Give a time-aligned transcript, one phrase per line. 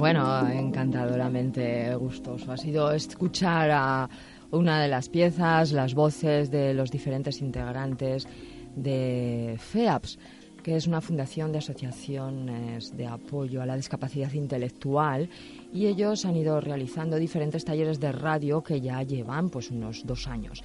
[0.00, 2.52] Bueno, encantadoramente gustoso.
[2.52, 4.08] Ha sido escuchar a
[4.50, 8.26] una de las piezas, las voces de los diferentes integrantes
[8.74, 10.18] de FEAPS,
[10.62, 15.28] que es una fundación de asociaciones de apoyo a la discapacidad intelectual
[15.70, 20.26] y ellos han ido realizando diferentes talleres de radio que ya llevan pues unos dos
[20.28, 20.62] años.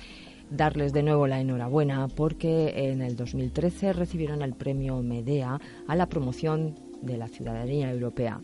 [0.50, 6.08] Darles de nuevo la enhorabuena porque en el 2013 recibieron el premio Medea a la
[6.08, 8.40] promoción de la ciudadanía europea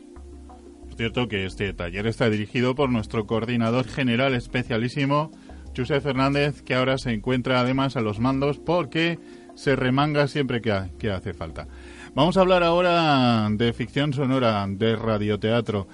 [0.91, 5.32] es cierto que este taller está dirigido por nuestro coordinador general especialísimo,
[5.76, 9.18] José Fernández, que ahora se encuentra además a los mandos porque
[9.55, 11.68] se remanga siempre que, que hace falta.
[12.13, 15.88] Vamos a hablar ahora de ficción sonora, de radioteatro.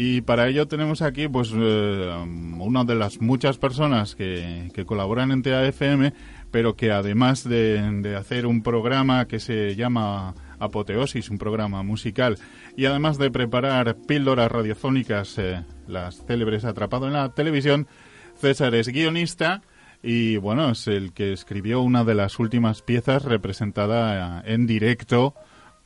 [0.00, 2.14] Y para ello tenemos aquí pues eh,
[2.60, 6.12] una de las muchas personas que, colaboran en TAFM,
[6.52, 12.38] pero que además de, hacer un programa que se llama Apoteosis, un programa musical,
[12.76, 17.88] y además de preparar píldoras radiofónicas, eh, las célebres Atrapado en la televisión,
[18.36, 19.62] César es guionista
[20.00, 25.34] y bueno, es el que escribió una de las últimas piezas representada en directo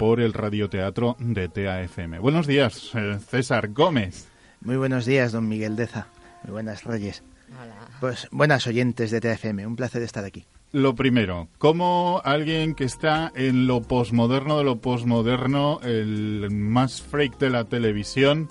[0.02, 2.18] por el radioteatro de TAFM.
[2.18, 4.26] Buenos días, eh, César Gómez.
[4.60, 6.08] Muy buenos días, don Miguel Deza.
[6.42, 7.22] Muy buenas, Reyes.
[8.00, 10.44] Pues buenas oyentes de TAFM, un placer estar aquí.
[10.72, 17.38] Lo primero, ¿cómo alguien que está en lo posmoderno de lo posmoderno, el más freak
[17.38, 18.48] de la televisión,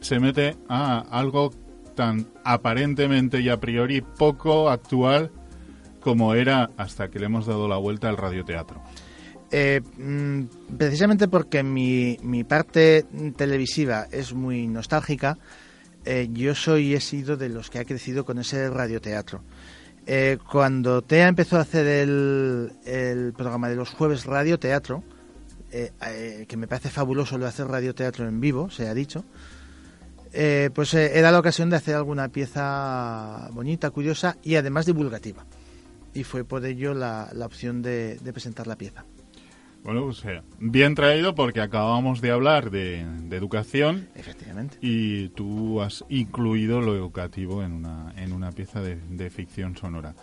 [0.00, 1.52] se mete a algo
[1.94, 5.30] tan aparentemente y a priori poco actual
[6.00, 8.80] como era hasta que le hemos dado la vuelta al radioteatro?
[9.56, 13.06] Eh, mm, precisamente porque mi, parte
[13.36, 15.38] televisiva es muy nostálgica,
[16.04, 19.42] eh, yo soy he sido de los que ha crecido con ese radioteatro.
[20.06, 25.04] Eh, cuando TEA empezó a hacer el, programa de los jueves radio teatro,
[25.70, 29.24] eh, que me parece fabuloso lo de hacer radio teatro en vivo, se ha dicho,
[30.74, 35.46] pues era la ocasión de hacer alguna pieza bonita, curiosa y además divulgativa.
[36.12, 39.04] Y fue por ello la, opción de presentar la pieza.
[39.84, 43.00] Bueno, pues eh, bien traído porque acabamos de hablar de,
[43.30, 44.08] educación.
[44.14, 44.78] Efectivamente.
[44.80, 50.14] Y tú has incluido lo educativo en una, en una pieza de, ficción sonora.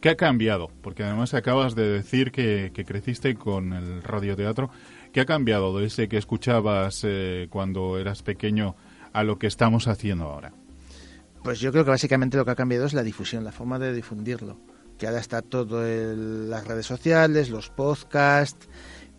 [0.00, 0.70] ¿Qué ha cambiado?
[0.82, 4.70] Porque además acabas de decir que, creciste con el radioteatro.
[5.12, 8.76] ¿Qué ha cambiado de ese que escuchabas eh, cuando eras pequeño
[9.12, 10.52] a lo que estamos haciendo ahora?
[11.42, 13.92] Pues yo creo que básicamente lo que ha cambiado es la difusión, la forma de
[13.92, 14.60] difundirlo.
[14.96, 18.68] Que ahora está todo en las redes sociales, los podcasts,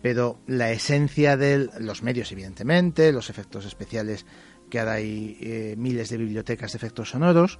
[0.02, 4.26] pero la esencia de los medios, evidentemente, los efectos especiales,
[4.70, 7.58] que ahora hay eh, miles de bibliotecas de efectos sonoros,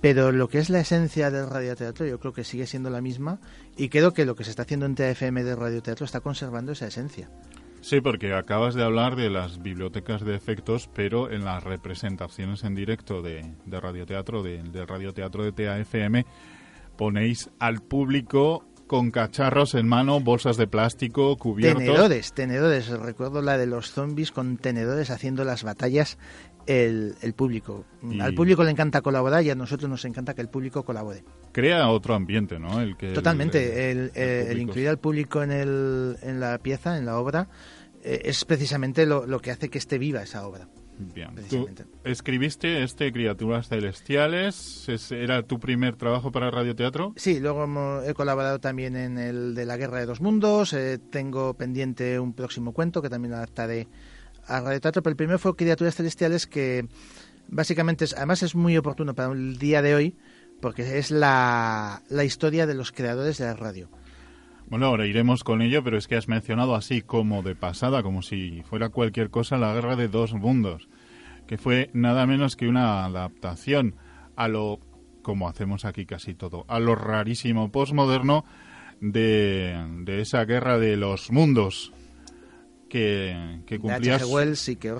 [0.00, 3.40] pero lo que es la esencia del radioteatro yo creo que sigue siendo la misma
[3.76, 6.86] y creo que lo que se está haciendo en TFM de radioteatro está conservando esa
[6.86, 7.30] esencia.
[7.80, 12.74] Sí, porque acabas de hablar de las bibliotecas de efectos, pero en las representaciones en
[12.74, 16.26] directo de, radioteatro, de, del radioteatro de TAFM,
[16.96, 21.82] ponéis al público con cacharros en mano, bolsas de plástico, cubiertos.
[21.82, 22.88] Tenedores, tenedores.
[22.88, 26.18] Recuerdo la de los zombies con tenedores haciendo las batallas
[26.66, 27.84] el, público.
[28.20, 31.24] Al público le encanta colaborar y a nosotros nos encanta que el público colabore.
[31.52, 32.80] Crea otro ambiente, ¿no?
[32.80, 33.90] El que Totalmente.
[33.90, 37.48] El, incluir al público en, el, en la pieza, en la obra,
[38.02, 40.68] eh, es precisamente lo, lo que hace que esté viva esa obra.
[40.98, 41.30] Bien.
[41.50, 41.68] Tú
[42.04, 44.86] escribiste este Criaturas Celestiales.
[45.10, 47.12] ¿Era tu primer trabajo para radioteatro?
[47.16, 50.72] Sí, luego he colaborado también en el de la Guerra de dos Mundos.
[50.72, 53.88] Eh, tengo pendiente un próximo cuento que también adaptaré
[54.46, 55.02] a radioteatro.
[55.02, 56.86] Pero el primero fue Criaturas Celestiales, que
[57.48, 60.16] básicamente, es, además es muy oportuno para el día de hoy,
[60.60, 63.90] porque es la, la historia de los creadores de la radio.
[64.68, 68.22] Bueno, ahora iremos con ello, pero es que has mencionado así como de pasada, como
[68.22, 70.88] si fuera cualquier cosa, la guerra de dos mundos,
[71.46, 73.94] que fue nada menos que una adaptación
[74.34, 74.80] a lo,
[75.22, 78.44] como hacemos aquí casi todo, a lo rarísimo postmoderno
[79.00, 81.92] de, de esa guerra de los mundos
[82.88, 84.92] que, que cumplía, Wells y que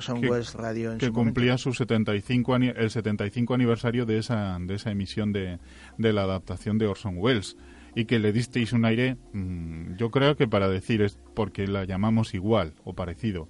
[0.54, 5.58] Radio en que cumplía su 75 el 75 aniversario de esa, de esa emisión de,
[5.98, 7.56] de la adaptación de Orson Welles
[7.96, 11.84] y que le disteis un aire, mm, yo creo que para decir es porque la
[11.84, 13.48] llamamos igual o parecido,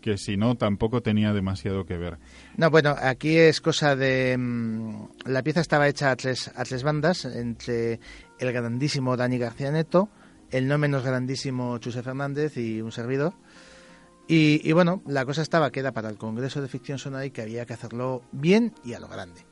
[0.00, 2.18] que si no tampoco tenía demasiado que ver.
[2.56, 4.34] No, bueno, aquí es cosa de...
[4.38, 8.00] Mm, la pieza estaba hecha a tres, a tres bandas, entre
[8.40, 10.08] el grandísimo Dani García Neto,
[10.50, 13.34] el no menos grandísimo Chuse Fernández y un servidor.
[14.28, 17.42] Y, bueno, la cosa estaba que era para el Congreso de Ficción Sonora y que
[17.42, 19.42] había que hacerlo bien y a lo grande.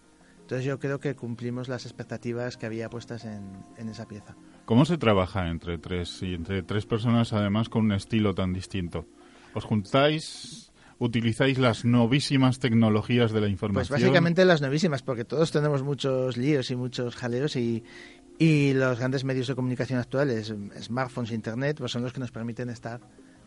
[0.44, 4.36] Entonces yo creo que cumplimos las expectativas que había puestas en, esa pieza.
[4.66, 9.06] ¿Cómo se trabaja entre tres y entre tres personas además con un estilo tan distinto?
[9.54, 13.88] ¿Os juntáis, utilizáis las novísimas tecnologías de la información?
[13.88, 17.82] Pues básicamente las novísimas, porque todos tenemos muchos líos y muchos jaleos y,
[18.38, 22.68] y los grandes medios de comunicación actuales, smartphones, internet, pues son los que nos permiten
[22.68, 23.00] estar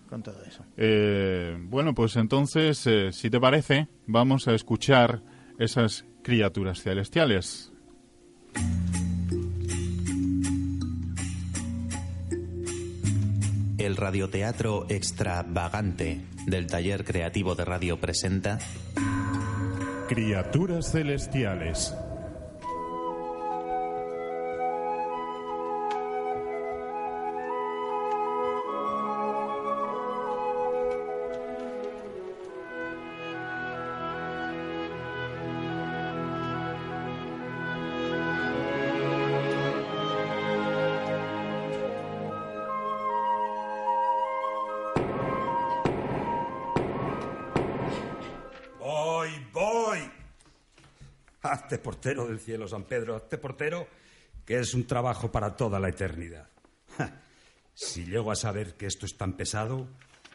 [0.09, 0.65] con todo eso.
[0.75, 5.21] Eh, bueno, pues entonces, eh, si te parece, vamos a escuchar
[5.59, 7.71] esas criaturas celestiales.
[13.77, 18.59] El radioteatro extravagante del taller creativo de radio presenta
[20.09, 21.95] Criaturas celestiales.
[51.97, 53.87] Portero del cielo, San Pedro, hazte portero,
[54.45, 56.47] que es un trabajo para toda la eternidad.
[57.73, 59.87] Si llego a saber que esto es tan pesado,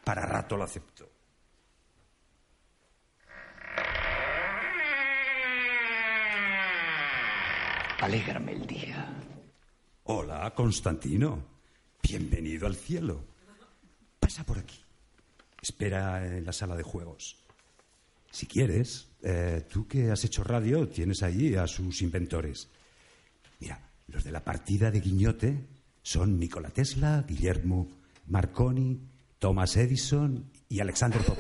[0.03, 1.09] para rato lo acepto.
[8.01, 9.23] Alégrame el día.
[10.03, 11.45] Hola, Constantino.
[12.03, 13.25] Bienvenido al cielo.
[14.19, 14.81] Pasa por aquí.
[15.61, 17.37] Espera en la sala de juegos.
[18.33, 22.69] Si quieres, eh, tú que has hecho radio, tienes allí a sus inventores.
[23.61, 25.67] Mira, los de la partida de Guiñote
[26.03, 27.89] son Nikola Tesla, Guillermo
[28.27, 29.01] Marconi,
[29.39, 31.39] Thomas Edison y Alexander Pop.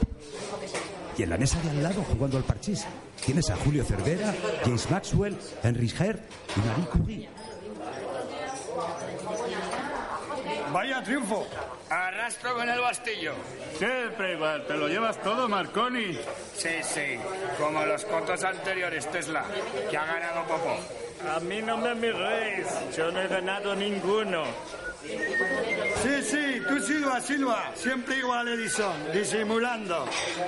[1.16, 2.84] Y en la mesa de al lado, jugando al parchís,
[3.24, 6.22] tienes a Julio Cervera, James Maxwell, Henry Hertz
[6.56, 7.28] y Marie Curie.
[10.72, 11.46] Vaya triunfo.
[11.92, 13.34] Arrastro con el bastillo.
[13.76, 14.66] Siempre igual.
[14.66, 16.18] ¿Te lo llevas todo, Marconi?
[16.56, 17.18] Sí, sí.
[17.58, 19.44] Como los cotos anteriores, Tesla,
[19.90, 20.78] que ha ganado Popo.
[21.36, 22.66] A mí no me miréis.
[22.96, 24.44] Yo no he ganado ninguno.
[26.02, 27.72] Sí, sí, tú silba, silba.
[27.74, 30.06] Siempre igual, Edison, disimulando.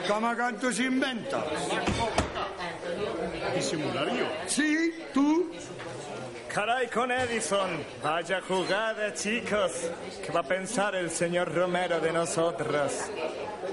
[0.08, 1.44] Como con tus inventos.
[3.55, 4.26] ¿Disimulario?
[4.46, 5.52] Sí, tú.
[6.55, 7.69] Caray con Edison.
[8.01, 9.91] Vaya jugada, chicos.
[10.25, 12.93] ¿Qué va a pensar el señor Romero de nosotros?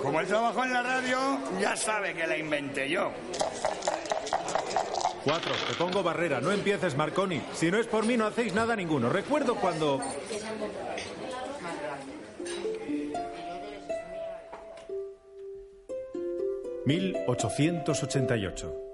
[0.01, 1.19] Como él trabajó en la radio,
[1.60, 3.12] ya sabe que la inventé yo.
[5.24, 6.42] Cuatro, te pongo barrera.
[6.42, 7.39] No empieces, Marconi.
[7.54, 9.10] Si no es por mí, no hacéis nada ninguno.
[9.10, 10.01] Recuerdo cuando...
[16.88, 18.91] ...1888.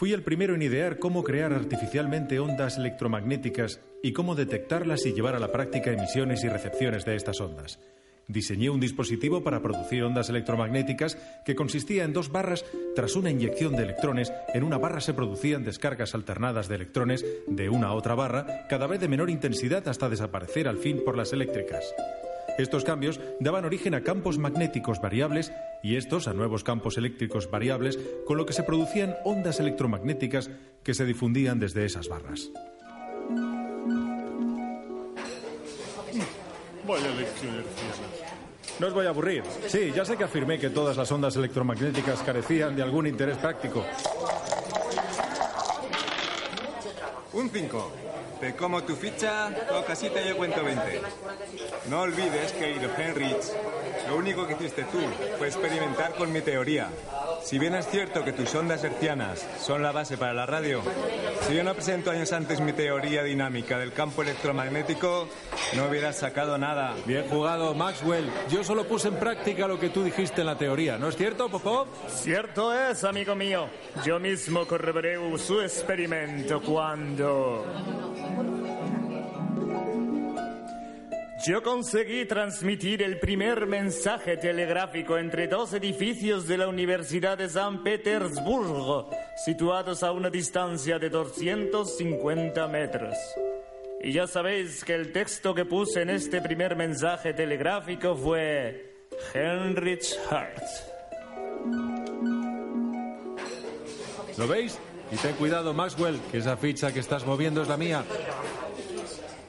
[0.00, 5.34] Fui el primero en idear cómo crear artificialmente ondas electromagnéticas y cómo detectarlas y llevar
[5.34, 7.78] a la práctica emisiones y recepciones de estas ondas.
[8.26, 12.64] Diseñé un dispositivo para producir ondas electromagnéticas que consistía en dos barras.
[12.96, 17.68] Tras una inyección de electrones, en una barra se producían descargas alternadas de electrones de
[17.68, 21.34] una a otra barra, cada vez de menor intensidad hasta desaparecer al fin por las
[21.34, 21.84] eléctricas.
[22.58, 25.52] Estos cambios daban origen a campos magnéticos variables
[25.82, 30.50] y estos a nuevos campos eléctricos variables, con lo que se producían ondas electromagnéticas
[30.82, 32.50] que se difundían desde esas barras.
[38.78, 39.42] No os voy a aburrir.
[39.68, 43.84] Sí, ya sé que afirmé que todas las ondas electromagnéticas carecían de algún interés práctico.
[47.32, 48.09] Un 5.
[48.40, 51.02] Te como tu ficha o casi te cuento 20.
[51.90, 53.36] No olvides, querido Henrich,
[54.08, 54.98] lo único que hiciste tú
[55.36, 56.88] fue experimentar con mi teoría.
[57.42, 60.82] Si bien es cierto que tus ondas hercianas son la base para la radio,
[61.46, 65.28] si yo no presento años antes mi teoría dinámica del campo electromagnético,
[65.76, 66.94] no hubieras sacado nada.
[67.06, 68.30] Bien jugado, Maxwell.
[68.48, 71.48] Yo solo puse en práctica lo que tú dijiste en la teoría, ¿no es cierto,
[71.48, 71.88] Popov?
[72.08, 73.68] Cierto es, amigo mío.
[74.04, 77.64] Yo mismo corroboré su experimento cuando...
[81.46, 87.82] Yo conseguí transmitir el primer mensaje telegráfico entre dos edificios de la Universidad de San
[87.82, 89.08] Petersburgo,
[89.42, 93.16] situados a una distancia de 250 metros.
[94.02, 100.14] Y ya sabéis que el texto que puse en este primer mensaje telegráfico fue Heinrich
[100.30, 100.84] Hertz.
[104.36, 104.78] ¿Lo veis?
[105.10, 108.04] Y ten cuidado, Maxwell, que esa ficha que estás moviendo es la mía.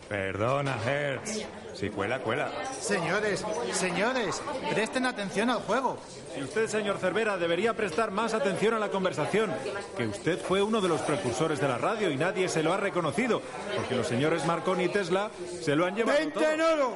[0.10, 1.46] Perdona, Hertz.
[1.74, 2.52] Si cuela, cuela.
[2.80, 4.42] Señores, señores,
[4.74, 5.98] presten atención al juego.
[6.38, 9.52] Y usted, señor Cervera, debería prestar más atención a la conversación.
[9.98, 12.78] Que usted fue uno de los precursores de la radio y nadie se lo ha
[12.78, 13.42] reconocido.
[13.76, 16.18] Porque los señores Marconi y Tesla se lo han llevado.
[16.18, 16.58] ¡Veinte todo.
[16.58, 16.94] noros!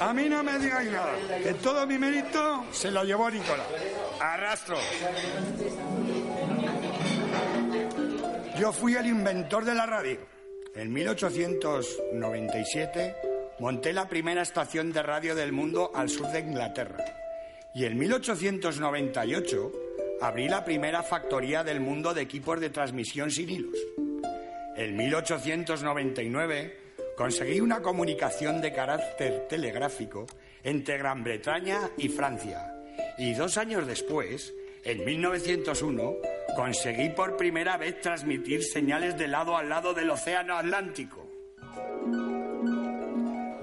[0.00, 1.12] A mí no me digáis nada,
[1.42, 3.66] que todo mi mérito se lo llevó Nicolás.
[4.20, 4.76] Arrastro.
[8.58, 10.18] Yo fui el inventor de la radio.
[10.74, 13.14] En 1897
[13.60, 17.04] monté la primera estación de radio del mundo al sur de Inglaterra.
[17.72, 19.72] Y en 1898
[20.22, 23.78] abrí la primera factoría del mundo de equipos de transmisión sin hilos.
[24.76, 26.78] En 1899
[27.16, 30.26] conseguí una comunicación de carácter telegráfico
[30.64, 32.74] entre Gran Bretaña y Francia.
[33.18, 36.16] Y dos años después, en 1901,
[36.56, 41.26] conseguí por primera vez transmitir señales de lado a lado del Océano Atlántico.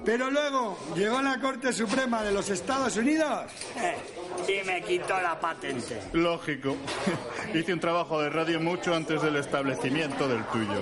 [0.06, 3.96] Pero luego llegó la Corte Suprema de los Estados Unidos eh,
[4.46, 6.00] y me quitó la patente.
[6.12, 6.76] Lógico.
[7.54, 10.80] Hice un trabajo de radio mucho antes del establecimiento del tuyo.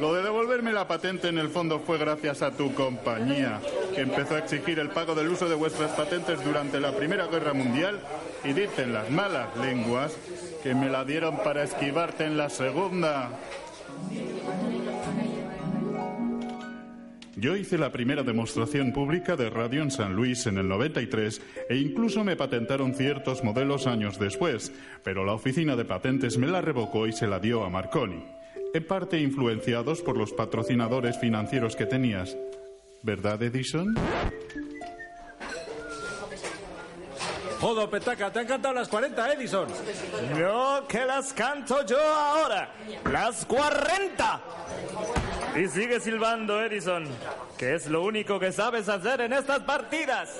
[0.00, 3.60] Lo de devolverme la patente en el fondo fue gracias a tu compañía,
[3.94, 7.52] que empezó a exigir el pago del uso de vuestras patentes durante la Primera Guerra
[7.52, 8.00] Mundial
[8.42, 10.16] y dicen las malas lenguas
[10.64, 13.38] que me la dieron para esquivarte en la Segunda.
[17.36, 21.76] Yo hice la primera demostración pública de radio en San Luis en el 93 e
[21.76, 27.06] incluso me patentaron ciertos modelos años después, pero la oficina de patentes me la revocó
[27.06, 28.24] y se la dio a Marconi.
[28.72, 32.38] En parte influenciados por los patrocinadores financieros que tenías.
[33.02, 33.94] ¿Verdad, Edison?
[37.60, 39.68] Jodo, petaca, te han cantado las 40, Edison.
[40.38, 42.70] No, que las canto yo ahora.
[43.10, 44.40] Las 40.
[45.56, 47.06] Y sigue silbando, Edison,
[47.56, 50.30] que es lo único que sabes hacer en estas partidas.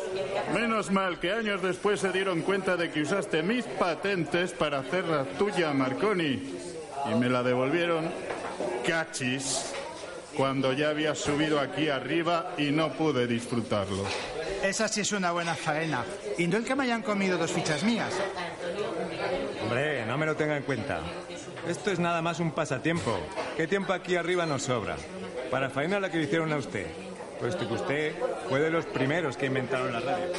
[0.52, 5.04] Menos mal que años después se dieron cuenta de que usaste mis patentes para hacer
[5.04, 6.58] la tuya, Marconi.
[7.10, 8.10] Y me la devolvieron
[8.86, 9.72] cachis
[10.36, 14.04] cuando ya había subido aquí arriba y no pude disfrutarlo.
[14.64, 16.02] Esa sí es una buena faena.
[16.38, 18.14] Y no el que me hayan comido dos fichas mías.
[19.62, 21.02] Hombre, no me lo tenga en cuenta.
[21.68, 23.14] Esto es nada más un pasatiempo.
[23.58, 24.96] ¿Qué tiempo aquí arriba nos sobra?
[25.50, 26.86] Para faena la que le hicieron a usted.
[27.38, 28.14] Puesto que usted
[28.48, 30.32] fue de los primeros que inventaron la radio.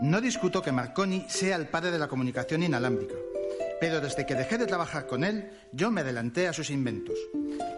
[0.00, 3.14] No discuto que Marconi sea el padre de la comunicación inalámbrica,
[3.82, 7.18] pero desde que dejé de trabajar con él, yo me adelanté a sus inventos.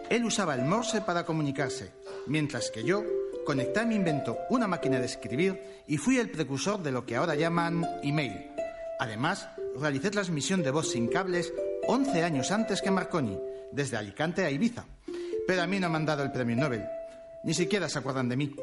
[0.07, 1.93] Él usaba el Morse para comunicarse,
[2.27, 3.03] mientras que yo
[3.43, 7.15] conecté a mi invento una máquina de escribir y fui el precursor de lo que
[7.15, 8.51] ahora llaman email.
[8.99, 11.51] Además, realicé transmisión de voz sin cables
[11.87, 13.39] 11 años antes que Marconi,
[13.71, 14.85] desde Alicante a Ibiza.
[15.47, 16.85] Pero a mí no me han dado el premio Nobel.
[17.43, 18.55] Ni siquiera se acuerdan de mí.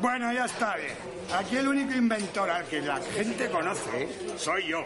[0.00, 1.17] Bueno, ya está bien.
[1.34, 4.84] Aquí el único inventor al que la gente conoce soy yo.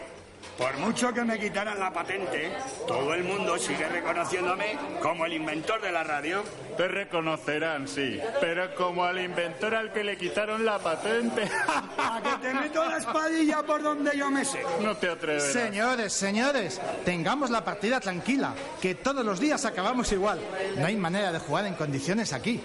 [0.57, 2.51] Por mucho que me quitaran la patente,
[2.87, 6.43] todo el mundo sigue reconociéndome como el inventor de la radio.
[6.77, 11.43] Te reconocerán, sí, pero como al inventor al que le quitaron la patente.
[11.97, 14.61] A que te meto la espadilla por donde yo me sé.
[14.81, 15.51] No te atreverás.
[15.51, 20.39] Señores, señores, tengamos la partida tranquila, que todos los días acabamos igual.
[20.77, 22.61] No hay manera de jugar en condiciones aquí.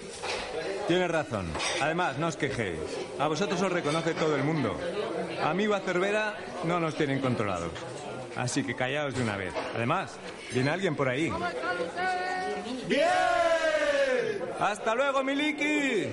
[0.89, 1.45] Tienes razón.
[1.81, 2.79] Además, no os quejéis.
[3.19, 4.75] A vosotros os reconoce todo el mundo.
[5.43, 7.69] A mí, a Cervera, no nos tienen controlados.
[8.35, 9.53] Así que callaos de una vez.
[9.75, 10.13] Además,
[10.51, 11.31] viene alguien por ahí.
[12.87, 13.07] ¡Bien!
[14.59, 16.09] ¡Hasta luego, Miliki!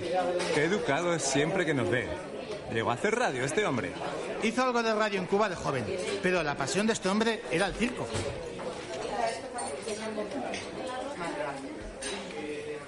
[0.54, 2.06] Qué educado es siempre que nos ve.
[2.71, 3.92] Llegó a hacer radio este hombre.
[4.42, 5.87] Hizo algo de radio en Cuba de joven,
[6.23, 8.06] pero la pasión de este hombre era el circo.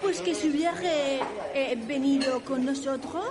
[0.09, 0.73] Pues que si hubiera
[1.53, 3.29] eh, venido con nosotros,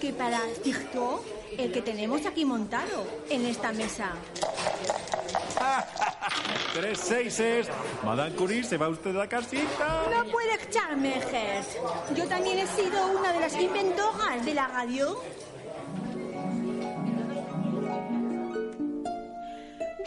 [0.00, 1.24] que para circo,
[1.58, 4.12] el que tenemos aquí montado en esta mesa.
[6.74, 7.66] Tres seises.
[8.04, 10.04] Madame Curie, ¿se va usted a casita?
[10.12, 11.66] No puede echarme, Gert.
[12.14, 15.20] Yo también he sido una de las inventoras de la radio.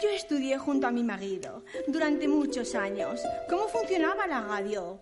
[0.02, 3.20] Yo estudié junto a mi marido durante muchos años
[3.50, 4.98] cómo funcionaba la radio.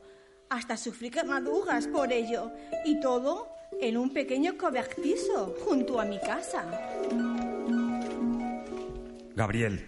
[0.55, 2.53] Hasta sufrí quemaduras por ello.
[2.85, 3.49] Y todo
[3.81, 6.65] en un pequeño cobertizo junto a mi casa.
[9.35, 9.85] Gabriel,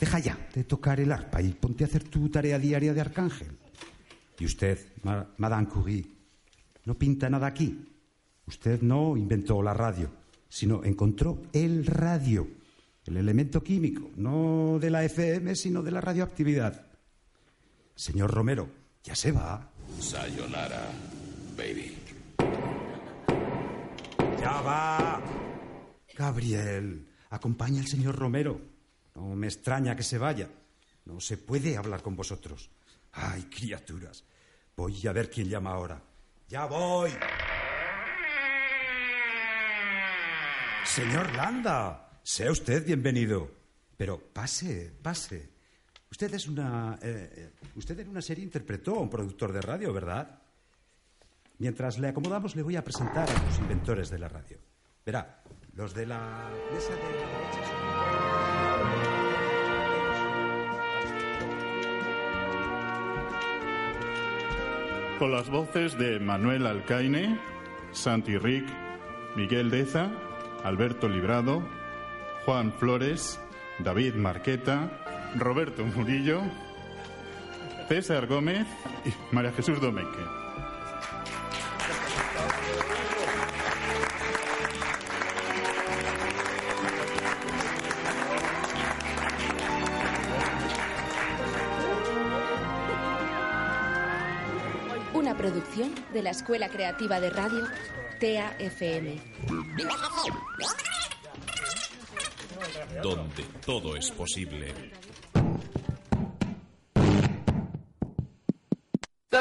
[0.00, 3.56] deja ya de tocar el arpa y ponte a hacer tu tarea diaria de arcángel.
[4.40, 6.06] Y usted, Ma- Madame Curie,
[6.86, 7.86] no pinta nada aquí.
[8.46, 10.10] Usted no inventó la radio,
[10.48, 12.48] sino encontró el radio,
[13.06, 16.84] el elemento químico, no de la FM, sino de la radioactividad.
[17.94, 18.68] Señor Romero,
[19.04, 19.70] ya se va.
[19.98, 20.92] Sayonara,
[21.56, 21.96] baby.
[24.40, 25.22] Ya va.
[26.16, 28.60] Gabriel, acompaña al señor Romero.
[29.14, 30.48] No me extraña que se vaya.
[31.04, 32.70] No se puede hablar con vosotros.
[33.12, 34.24] Ay, criaturas.
[34.76, 36.00] Voy a ver quién llama ahora.
[36.48, 37.10] Ya voy.
[40.84, 43.50] Señor Landa, sea usted bienvenido.
[43.96, 45.49] Pero pase, pase.
[46.10, 46.98] Usted es una.
[47.02, 50.40] eh, usted en una serie interpretó a un productor de radio, ¿verdad?
[51.58, 54.58] Mientras le acomodamos, le voy a presentar a los inventores de la radio.
[55.04, 55.42] Verá,
[55.74, 58.20] los de la mesa de.
[65.18, 67.38] Con las voces de Manuel Alcaine,
[67.92, 68.66] Santi Rick,
[69.36, 70.10] Miguel Deza,
[70.64, 71.62] Alberto Librado,
[72.46, 73.38] Juan Flores,
[73.80, 74.90] David Marqueta,
[75.36, 76.40] Roberto Murillo,
[77.88, 78.66] César Gómez
[79.04, 80.06] y María Jesús Domeque.
[95.14, 97.66] Una producción de la Escuela Creativa de Radio
[98.20, 99.20] TAFM.
[103.02, 104.74] Donde todo es posible.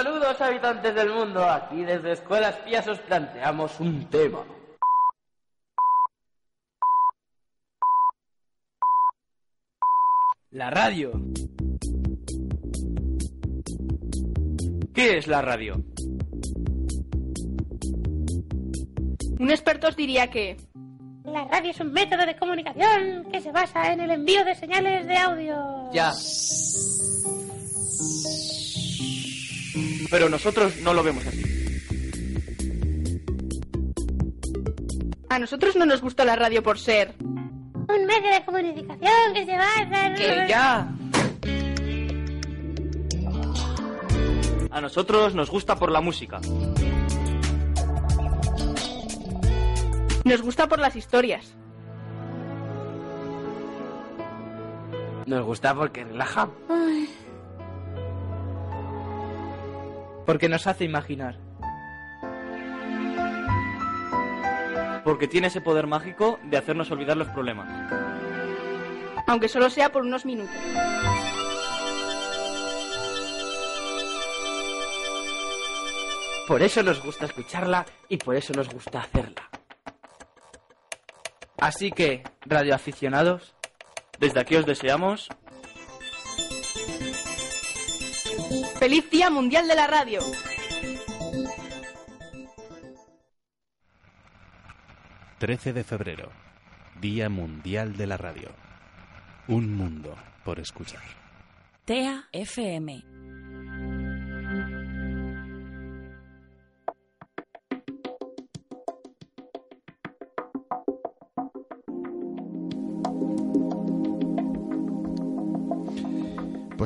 [0.01, 4.45] Saludos habitantes del mundo, aquí desde Escuela Espías os planteamos un tema.
[10.51, 11.11] La radio.
[14.93, 15.83] ¿Qué es la radio?
[19.37, 20.55] Un experto os diría que
[21.25, 25.05] La radio es un método de comunicación que se basa en el envío de señales
[25.05, 25.91] de audio.
[25.91, 26.13] Ya.
[30.09, 31.59] Pero nosotros no lo vemos así.
[35.29, 37.13] a nosotros no nos gusta la radio por ser.
[37.21, 40.15] Un medio de comunicación que se basa en...
[40.15, 40.87] ¡Que ya!
[44.71, 46.41] A nosotros nos gusta por la música.
[50.25, 51.55] Nos gusta por las historias.
[55.25, 56.49] Nos gusta porque relaja.
[56.69, 57.09] Ay,
[60.29, 61.39] Porque nos hace imaginar.
[65.03, 67.67] Porque tiene ese poder mágico de hacernos olvidar los problemas.
[69.25, 70.55] Aunque solo sea por unos minutos.
[76.47, 79.49] Por eso nos gusta escucharla y por eso nos gusta hacerla.
[81.57, 83.55] Así que, radioaficionados,
[84.19, 85.27] desde aquí os deseamos
[88.79, 90.21] ¡Feliz Día Mundial de la Radio!
[95.41, 96.31] ...13 de febrero...
[97.01, 98.51] ...Día Mundial de la Radio...
[99.49, 100.15] ...un mundo
[100.45, 101.03] por escuchar...
[101.83, 103.18] TEA FM.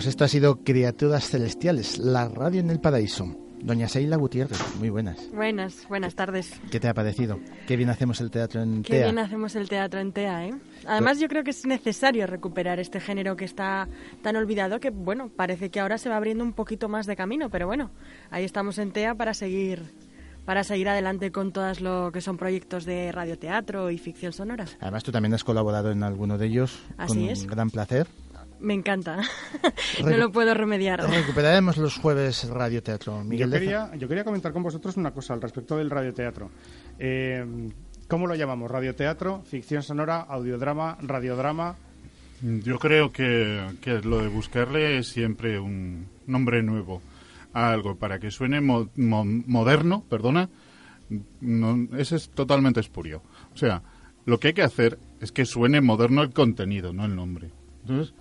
[0.03, 3.37] Pues esto ha sido Criaturas Celestiales, la radio en el paraíso.
[3.61, 5.29] Doña Seila Gutiérrez, muy buenas.
[5.33, 6.51] Buenas, buenas tardes.
[6.69, 7.39] ¿Qué te ha parecido?
[7.67, 9.03] Qué bien hacemos el teatro en Qué TEA.
[9.05, 10.55] bien hacemos el teatro en TEA, ¿eh?
[10.85, 13.87] Además, yo creo que es necesario recuperar este género que está
[14.21, 17.49] tan olvidado que, bueno, parece que ahora se va abriendo un poquito más de camino,
[17.49, 17.89] pero bueno,
[18.29, 19.83] ahí estamos en TEA para seguir
[20.43, 24.65] para seguir adelante con todas lo que son proyectos de radioteatro y ficción sonora.
[24.81, 27.47] Además, tú también has colaborado en alguno de ellos Así con es.
[27.47, 28.07] gran placer.
[28.63, 29.17] Me encanta.
[30.03, 31.01] no lo puedo remediar.
[31.07, 33.23] Recuperaremos los jueves radioteatro.
[33.23, 36.49] Miguel Yo quería, yo quería comentar con vosotros una cosa al respecto del radioteatro.
[36.97, 37.45] Eh,
[38.07, 38.69] ¿Cómo lo llamamos?
[38.71, 39.43] ¿Radioteatro?
[39.45, 40.21] ¿Ficción sonora?
[40.21, 40.97] ¿Audiodrama?
[41.01, 41.75] ¿Radiodrama?
[42.41, 47.01] Yo creo que, que lo de buscarle es siempre un nombre nuevo
[47.53, 50.49] a algo para que suene mo- mo- moderno, perdona,
[51.41, 53.21] no, ese es totalmente espurio.
[53.53, 53.81] O sea,
[54.25, 57.49] lo que hay que hacer es que suene moderno el contenido, no el nombre.
[57.81, 58.13] Entonces,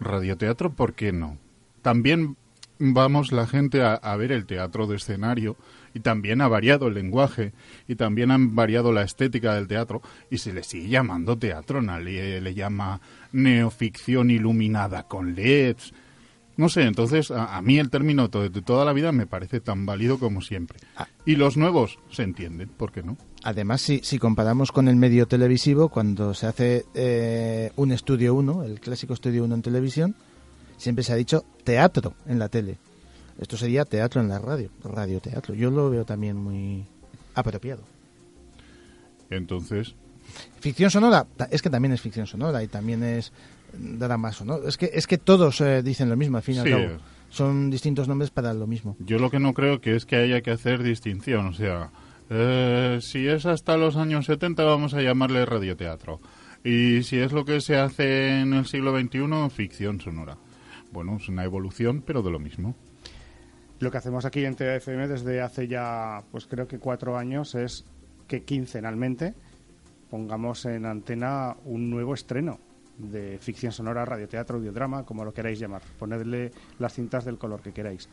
[0.00, 1.38] radioteatro, ¿por qué no?
[1.82, 2.36] También
[2.78, 5.56] vamos la gente a, ver el teatro de escenario
[5.94, 7.52] y también ha variado el lenguaje
[7.86, 12.40] y también han variado la estética del teatro y se le sigue llamando teatro, nadie
[12.40, 13.00] le llama
[13.32, 15.92] neoficción iluminada con LEDs.
[16.58, 19.60] No sé, entonces a, a mí el término to- de toda la vida me parece
[19.60, 20.78] tan válido como siempre.
[21.24, 23.16] Y los nuevos se entienden, ¿por qué no?
[23.44, 28.64] Además, si, si comparamos con el medio televisivo, cuando se hace eh, un estudio 1,
[28.64, 30.14] el clásico estudio 1 en televisión,
[30.76, 32.76] siempre se ha dicho teatro en la tele.
[33.40, 35.54] Esto sería teatro en la radio, radioteatro.
[35.54, 36.84] Yo lo veo también muy
[37.36, 37.82] apropiado.
[39.30, 39.94] Entonces,
[40.60, 43.32] Ficción sonora, es que también es ficción sonora y también es
[43.72, 44.66] drama sonoro.
[44.68, 46.70] Es que, es que todos eh, dicen lo mismo, al fin y al Sí.
[46.70, 46.84] cabo.
[47.30, 48.96] Son distintos nombres para lo mismo.
[49.00, 51.90] Yo lo que no creo que es que haya que hacer distinción, o sea,
[52.30, 56.20] eh, si es hasta los años 70 vamos a llamarle radioteatro
[56.64, 60.38] y si es lo que se hace en el siglo XXI, ficción sonora.
[60.90, 62.74] Bueno, es una evolución, pero de lo mismo.
[63.80, 67.84] Lo que hacemos aquí en TFM desde hace ya, pues creo que cuatro años, es
[68.26, 69.34] que quincenalmente
[70.10, 72.58] pongamos en antena un nuevo estreno
[72.98, 75.82] de ficción sonora, radioteatro, audiodrama, como lo queráis llamar.
[75.98, 78.08] Ponedle las cintas del color que queráis.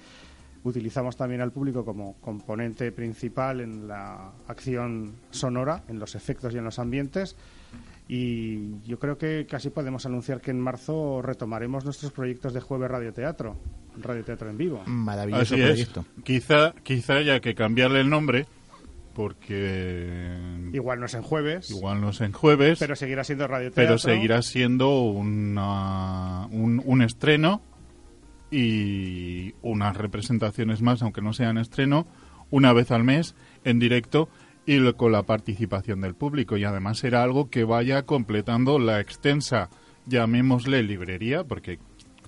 [0.64, 6.58] Utilizamos también al público como componente principal en la acción sonora, en los efectos y
[6.58, 7.36] en los ambientes.
[8.08, 12.90] Y yo creo que casi podemos anunciar que en marzo retomaremos nuestros proyectos de jueves
[12.90, 13.56] radioteatro,
[14.02, 14.84] radioteatro en vivo.
[14.86, 15.68] Maravilloso Así es.
[15.68, 16.06] proyecto.
[16.24, 18.46] Quizá, quizá haya que cambiarle el nombre
[19.16, 20.38] porque
[20.74, 23.84] Igual no es en jueves, igual no es en jueves, pero seguirá siendo radioteatro.
[23.84, 27.62] pero seguirá siendo una- un, un estreno
[28.52, 32.06] y unas representaciones más, aunque no sean estreno,
[32.52, 34.30] una vez al mes en directo
[34.66, 36.58] y lo- con la participación del público.
[36.58, 39.70] Y además será algo que vaya completando la extensa,
[40.06, 41.80] llamémosle librería, porque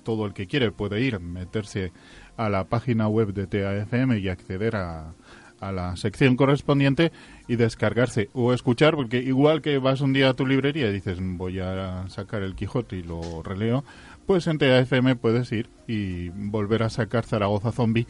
[0.04, 1.91] todo el que quiere puede ir, meterse
[2.38, 5.13] a la página web de TAFM y acceder a,
[5.59, 7.11] a la sección correspondiente
[7.47, 11.19] y descargarse o escuchar, porque igual que vas un día a tu librería y dices
[11.21, 13.83] voy a sacar el Quijote y lo releo,
[14.25, 18.07] pues en TAFM puedes ir y volver a sacar Zaragoza Zombie,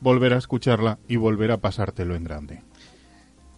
[0.00, 2.62] volver a escucharla y volver a pasártelo en grande.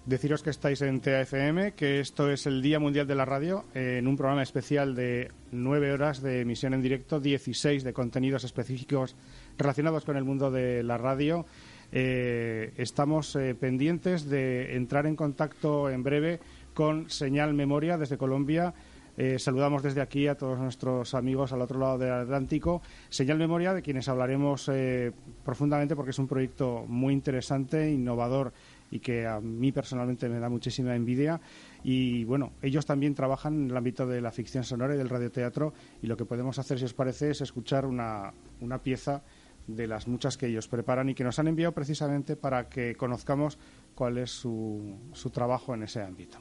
[0.04, 4.08] Deciros que estáis en TAFM, que esto es el Día Mundial de la Radio, en
[4.08, 9.14] un programa especial de nueve horas de emisión en directo, 16 de contenidos específicos
[9.56, 11.46] relacionados con el mundo de la radio.
[11.92, 16.40] Eh, estamos eh, pendientes de entrar en contacto en breve
[16.74, 18.74] con Señal Memoria desde Colombia.
[19.18, 22.80] Eh, saludamos desde aquí a todos nuestros amigos al otro lado del Atlántico.
[23.10, 25.12] Señal Memoria, de quienes hablaremos eh,
[25.44, 28.52] profundamente porque es un proyecto muy interesante, innovador
[28.90, 31.40] y que a mí personalmente me da muchísima envidia.
[31.84, 35.74] Y bueno, ellos también trabajan en el ámbito de la ficción sonora y del radioteatro
[36.02, 39.22] y lo que podemos hacer, si os parece, es escuchar una, una pieza
[39.66, 43.58] de las muchas que ellos preparan y que nos han enviado precisamente para que conozcamos
[43.94, 46.38] cuál es su, su trabajo en ese ámbito.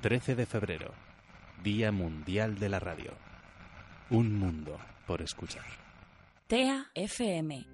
[0.00, 0.92] 13 de febrero,
[1.62, 3.12] Día Mundial de la Radio.
[4.10, 5.64] Un mundo por escuchar.
[6.46, 7.73] TEA FM.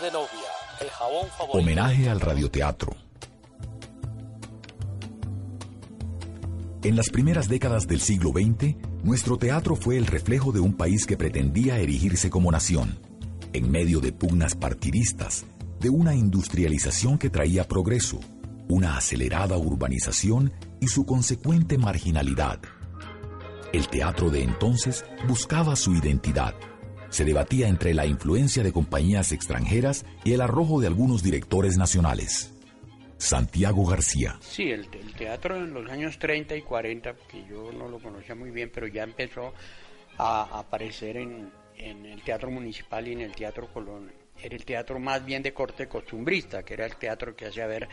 [0.00, 0.26] De novia,
[0.80, 1.58] el jabón favorito.
[1.58, 2.96] Homenaje al radioteatro.
[6.82, 8.74] En las primeras décadas del siglo XX,
[9.04, 12.98] nuestro teatro fue el reflejo de un país que pretendía erigirse como nación,
[13.52, 15.44] en medio de pugnas partidistas,
[15.78, 18.18] de una industrialización que traía progreso,
[18.70, 22.60] una acelerada urbanización y su consecuente marginalidad.
[23.74, 26.54] El teatro de entonces buscaba su identidad.
[27.12, 32.54] Se debatía entre la influencia de compañías extranjeras y el arrojo de algunos directores nacionales.
[33.18, 34.38] Santiago García.
[34.40, 38.34] Sí, el, el teatro en los años 30 y 40, que yo no lo conocía
[38.34, 39.52] muy bien, pero ya empezó
[40.16, 44.10] a aparecer en, en el teatro municipal y en el teatro Colón.
[44.42, 47.88] Era el teatro más bien de corte costumbrista, que era el teatro que hacía ver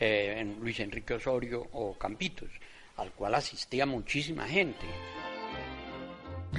[0.00, 2.50] eh, en Luis Enrique Osorio o Campitos,
[2.96, 4.84] al cual asistía muchísima gente.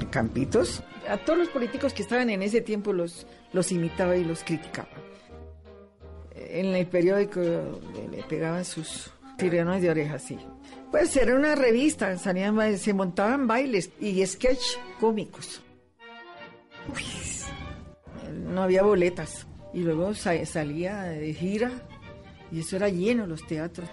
[0.10, 4.44] Campitos, a todos los políticos que estaban en ese tiempo los, los imitaba y los
[4.44, 4.90] criticaba.
[6.36, 10.38] En el periódico le, pegaban sus tirones de orejas, sí.
[10.92, 15.62] Pues era una revista, salían, se montaban bailes y sketch cómicos.
[16.94, 17.04] Uy,
[18.34, 19.48] no había boletas.
[19.74, 21.72] Y luego sa- salía de gira
[22.52, 23.90] y eso era lleno los teatros.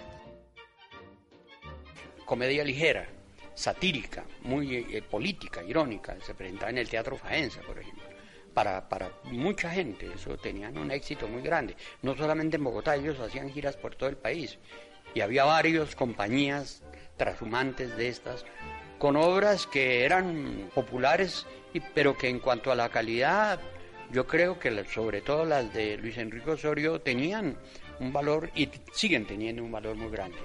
[2.25, 3.07] Comedia ligera,
[3.55, 8.03] satírica, muy eh, política, irónica, se presentaba en el Teatro Faenza, por ejemplo.
[8.53, 11.75] para, para mucha gente, eso tenían un éxito muy grande.
[12.01, 14.57] No solamente en Bogotá, ellos hacían giras por todo el país.
[15.15, 16.83] Y había varias compañías
[17.17, 18.45] transhumantes de estas,
[18.99, 23.59] con obras que eran populares, y, pero que en cuanto a la calidad,
[24.11, 27.57] yo creo que sobre todo las de Luis Enrique Osorio tenían
[27.99, 30.37] un valor y siguen teniendo un valor muy grande.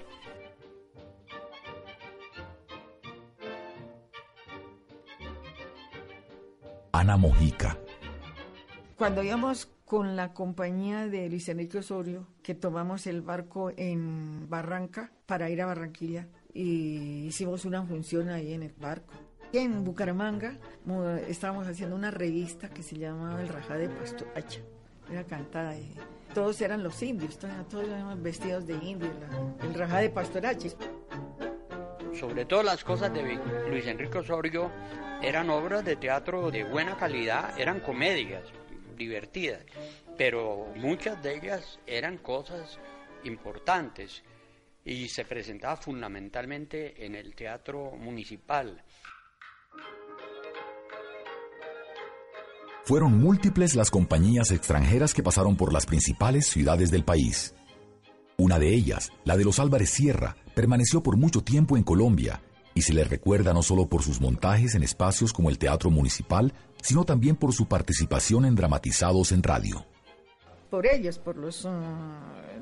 [6.98, 7.78] Ana Mojica.
[8.96, 15.12] Cuando íbamos con la compañía de Luis Enrique Osorio, que tomamos el barco en Barranca
[15.24, 19.14] para ir a Barranquilla y hicimos una función ahí en el barco.
[19.52, 20.58] En Bucaramanga
[21.28, 24.60] estábamos haciendo una revista que se llamaba El Rajá de Pastoracha.
[25.08, 25.94] Era cantada y
[26.34, 29.12] todos eran los indios, todos eran vestidos de indios,
[29.62, 30.70] el Rajá de Pastoracha.
[32.18, 33.22] Sobre todo las cosas de
[33.68, 34.72] Luis Enrique Osorio
[35.22, 38.42] eran obras de teatro de buena calidad, eran comedias
[38.96, 39.64] divertidas,
[40.16, 42.78] pero muchas de ellas eran cosas
[43.22, 44.24] importantes
[44.84, 48.82] y se presentaba fundamentalmente en el teatro municipal.
[52.84, 57.54] Fueron múltiples las compañías extranjeras que pasaron por las principales ciudades del país.
[58.40, 62.40] Una de ellas, la de los Álvarez Sierra, permaneció por mucho tiempo en Colombia
[62.72, 66.52] y se le recuerda no solo por sus montajes en espacios como el Teatro Municipal,
[66.80, 69.84] sino también por su participación en dramatizados en radio.
[70.70, 71.70] Por ellos, por los, uh,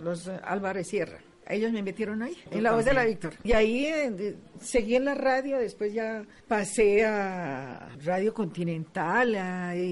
[0.03, 1.19] los Álvarez Sierra.
[1.47, 3.35] Ellos me metieron ahí, en la voz de la Víctor.
[3.45, 9.35] Y ahí eh, seguí en la radio, después ya pasé a Radio Continental,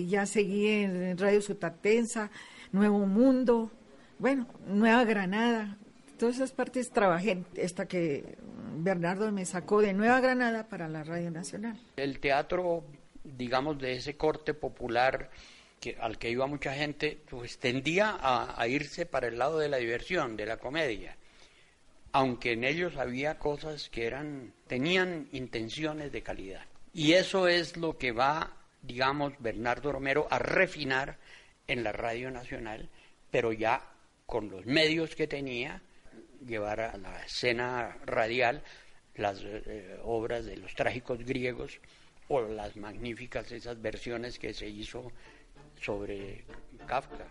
[0.08, 2.30] ya seguí en Radio Sutatensa,
[2.72, 3.70] Nuevo Mundo,
[4.18, 5.78] bueno, Nueva Granada.
[6.18, 8.36] Todas esas partes trabajé hasta que
[8.76, 11.78] Bernardo me sacó de Nueva Granada para la Radio Nacional.
[11.96, 12.84] El teatro,
[13.24, 15.30] digamos, de ese corte popular
[15.80, 19.78] que, al que iba mucha gente, pues tendía a irse para el lado de la
[19.78, 21.16] diversión, de la comedia
[22.14, 26.62] aunque en ellos había cosas que eran, tenían intenciones de calidad.
[26.92, 31.18] Y eso es lo que va, digamos, Bernardo Romero a refinar
[31.66, 32.88] en la Radio Nacional,
[33.32, 33.93] pero ya
[34.26, 35.82] con los medios que tenía,
[36.44, 38.62] llevar a la escena radial
[39.16, 41.80] las eh, obras de los trágicos griegos
[42.28, 45.12] o las magníficas esas versiones que se hizo
[45.80, 46.44] sobre
[46.86, 47.26] Kafka.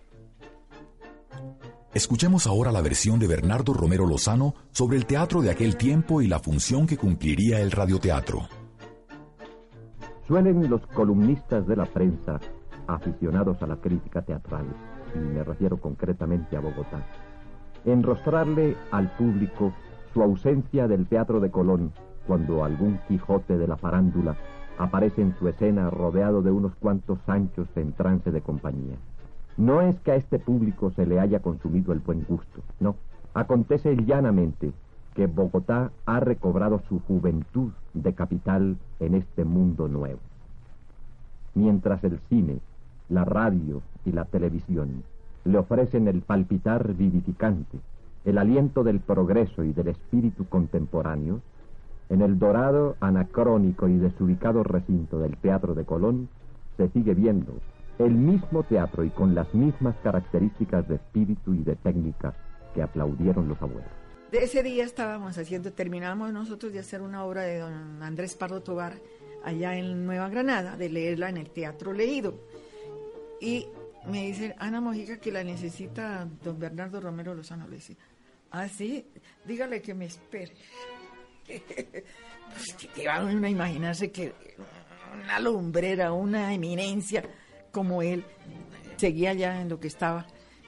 [1.93, 6.27] Escuchemos ahora la versión de Bernardo Romero Lozano sobre el teatro de aquel tiempo y
[6.27, 8.47] la función que cumpliría el radioteatro.
[10.27, 12.39] Suelen los columnistas de la prensa,
[12.87, 14.65] aficionados a la crítica teatral,
[15.15, 17.03] y me refiero concretamente a Bogotá,
[17.85, 19.73] enrostrarle al público
[20.13, 21.91] su ausencia del Teatro de Colón
[22.27, 24.35] cuando algún Quijote de la farándula
[24.77, 28.95] aparece en su escena rodeado de unos cuantos Sanchos en trance de compañía.
[29.57, 32.95] No es que a este público se le haya consumido el buen gusto, no.
[33.35, 34.73] Acontece llanamente
[35.15, 40.19] que Bogotá ha recobrado su juventud de capital en este mundo nuevo.
[41.53, 42.59] Mientras el cine,
[43.09, 45.03] la radio y la televisión
[45.45, 47.79] le ofrecen el palpitar vivificante,
[48.25, 51.41] el aliento del progreso y del espíritu contemporáneo,
[52.09, 56.29] en el dorado, anacrónico y desubicado recinto del Teatro de Colón
[56.77, 57.53] se sigue viendo
[57.99, 62.33] el mismo teatro y con las mismas características de espíritu y de técnica
[62.73, 63.89] que aplaudieron los abuelos.
[64.31, 68.61] De ese día estábamos haciendo, terminamos nosotros de hacer una obra de don Andrés Pardo
[68.61, 68.93] Tobar
[69.43, 72.33] allá en Nueva Granada, de leerla en el Teatro Leído.
[73.43, 73.67] Y
[74.05, 77.67] me dice Ana Mojica que la necesita don Bernardo Romero Lozano.
[77.67, 77.97] Le dice,
[78.51, 79.05] ah, sí,
[79.43, 80.53] dígale que me espere.
[81.45, 84.33] pues que va a imaginarse que
[85.13, 87.21] una lumbrera, una eminencia
[87.69, 88.23] como él,
[88.95, 90.25] seguía ya en lo que estaba.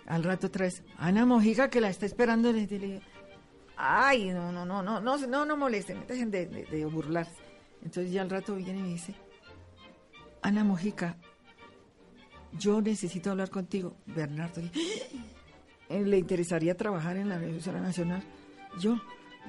[0.07, 3.01] Al rato traes, Ana Mojica que la está esperando, le dije,
[3.77, 7.41] ay, no, no, no, no, no, no, no molesten, dejen de, de, burlarse.
[7.81, 9.15] Entonces ya al rato viene y me dice,
[10.41, 11.15] Ana Mojica,
[12.57, 13.95] yo necesito hablar contigo.
[14.05, 14.61] Bernardo,
[15.89, 16.03] ¿eh?
[16.03, 18.23] ¿le interesaría trabajar en la Revolución Nacional?
[18.79, 18.99] Yo,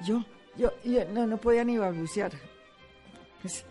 [0.05, 0.23] yo,
[0.57, 0.71] yo,
[1.13, 2.31] no, no podía ni balbucear.
[3.41, 3.65] Pues,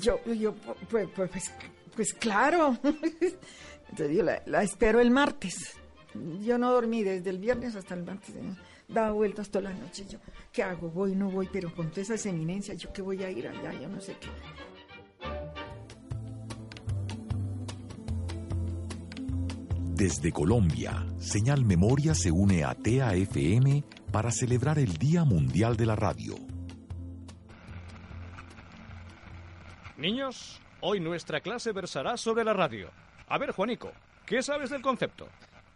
[0.00, 0.54] yo, yo,
[0.90, 1.52] pues, pues,
[1.94, 2.76] pues claro.
[2.82, 5.76] Entonces yo la, espero el martes.
[6.40, 8.34] Yo no dormí desde el viernes hasta el martes.
[8.88, 10.06] Daba vueltas toda la noche.
[10.08, 10.18] Yo,
[10.50, 10.88] ¿qué hago?
[10.88, 13.72] Voy, no voy, pero con todas esas eminencias, ¿yo qué voy a ir allá?
[13.74, 14.28] Yo no sé qué.
[20.02, 25.94] Desde Colombia, Señal Memoria se une a TAFM para celebrar el Día Mundial de la
[25.94, 26.34] Radio.
[29.96, 32.90] Niños, Hoy nuestra clase versará sobre la radio.
[33.28, 33.92] A ver, Juanico,
[34.26, 35.28] ¿qué sabes del concepto?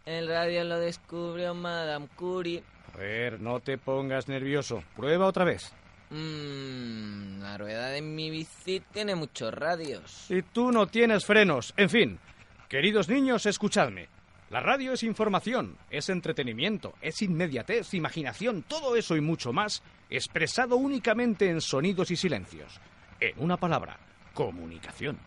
[0.05, 2.65] El radio lo descubrió Madame Curie.
[2.93, 4.83] A ver, no te pongas nervioso.
[4.97, 5.71] Prueba otra vez.
[6.09, 10.29] Mmm, la rueda de mi bici tiene muchos radios.
[10.29, 11.73] Y tú no tienes frenos.
[11.77, 12.19] En fin,
[12.67, 14.16] queridos niños, escuchadme.
[14.49, 20.77] La radio es información, es entretenimiento, es inmediatez, imaginación, todo eso y mucho más, expresado
[20.77, 22.79] únicamente en sonidos y silencios.
[23.19, 23.97] En una palabra,
[24.33, 25.17] comunicación.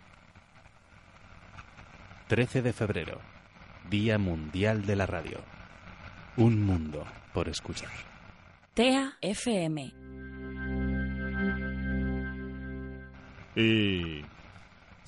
[2.28, 3.20] 13 de febrero,
[3.90, 5.38] Día Mundial de la Radio.
[6.36, 7.04] Un mundo
[7.34, 7.90] por escuchar.
[8.72, 9.92] TEA FM.
[13.56, 14.24] Y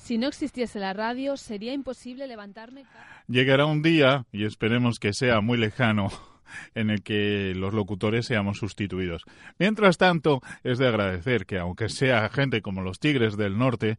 [0.03, 2.83] Si no existiese la radio, sería imposible levantarme.
[3.29, 6.09] llegará un día, y esperemos que sea muy lejano,
[6.75, 9.23] en el que los locutores seamos sustituidos.
[9.59, 13.97] Mientras tanto, es de agradecer que, aunque sea gente como los Tigres del Norte,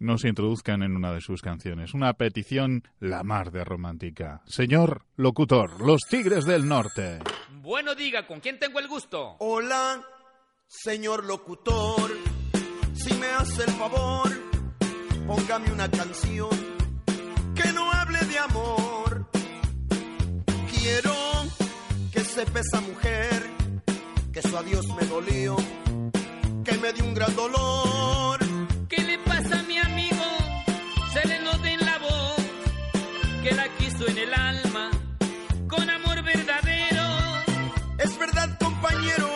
[0.00, 1.94] nos introduzcan en una de sus canciones.
[1.94, 4.42] Una petición la mar de romántica.
[4.46, 7.20] Señor locutor, los Tigres del Norte.
[7.62, 9.36] Bueno, diga, ¿con quién tengo el gusto?
[9.38, 10.02] Hola,
[10.66, 12.10] señor locutor,
[12.94, 14.39] si me hace el favor,
[15.30, 16.50] póngame una canción
[17.54, 19.26] que no hable de amor.
[20.72, 21.14] Quiero
[22.12, 23.38] que sepa esa mujer
[24.32, 25.54] que su adiós me dolió,
[26.64, 28.38] que me dio un gran dolor.
[28.88, 30.26] ¿Qué le pasa a mi amigo?
[31.12, 32.42] Se le nota en la voz
[33.44, 34.90] que la quiso en el alma
[35.68, 37.06] con amor verdadero.
[37.98, 39.28] Es verdad, compañero,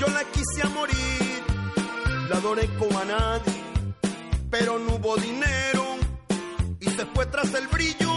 [0.00, 1.38] yo la quise a morir,
[2.28, 3.55] la adoré como a nadie,
[4.58, 5.84] pero no hubo dinero
[6.80, 8.10] y se fue tras el brillo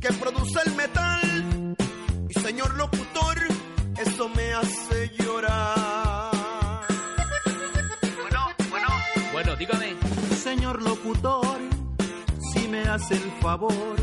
[0.00, 1.76] que produce el metal.
[2.28, 3.36] Y señor locutor,
[3.98, 6.86] eso me hace llorar.
[8.22, 8.88] Bueno, bueno.
[9.32, 9.94] Bueno, dígame.
[10.42, 11.58] Señor locutor,
[12.52, 13.96] si me hace el favor,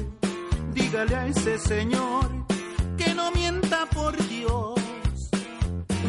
[0.73, 2.29] dígale a ese señor
[2.97, 4.75] que no mienta por Dios.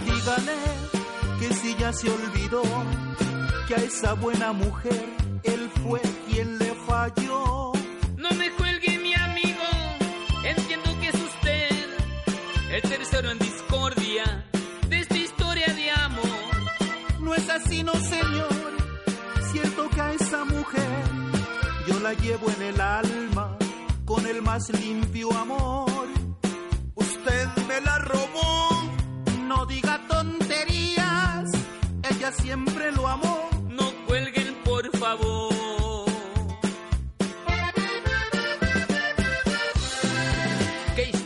[0.05, 0.59] Dígale
[1.39, 2.63] que si ya se olvidó
[3.67, 7.73] que a esa buena mujer él fue quien le falló.
[8.17, 9.67] No me cuelgue, mi amigo.
[10.45, 11.71] Entiendo que es usted
[12.73, 14.45] el tercero en discordia
[14.89, 17.21] de esta historia de amor.
[17.21, 18.71] No es así, no señor.
[19.53, 21.11] Cierto que a esa mujer
[21.87, 23.57] yo la llevo en el alma
[24.05, 26.09] con el más limpio amor.
[26.95, 28.91] Usted me la robó.
[29.47, 31.51] No diga tonterías.
[32.09, 33.50] Ella siempre lo amó.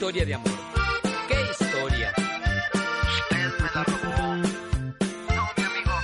[0.04, 0.52] Historia de amor?
[1.28, 2.12] ¿Qué historia?
[2.12, 4.36] Usted me la robó.
[4.36, 5.94] No, mi amigo,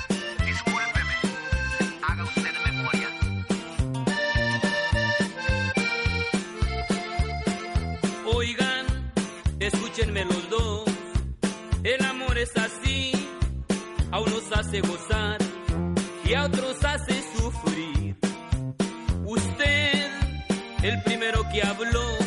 [0.46, 1.16] discúlpeme.
[2.00, 3.08] Haga usted memoria.
[8.24, 8.86] Oigan,
[9.58, 10.84] escúchenme los dos.
[11.82, 13.12] El amor es así,
[14.10, 15.36] a unos hace gozar
[16.24, 18.16] y a otros hace sufrir.
[19.26, 20.10] Usted,
[20.84, 22.19] el primero que habló,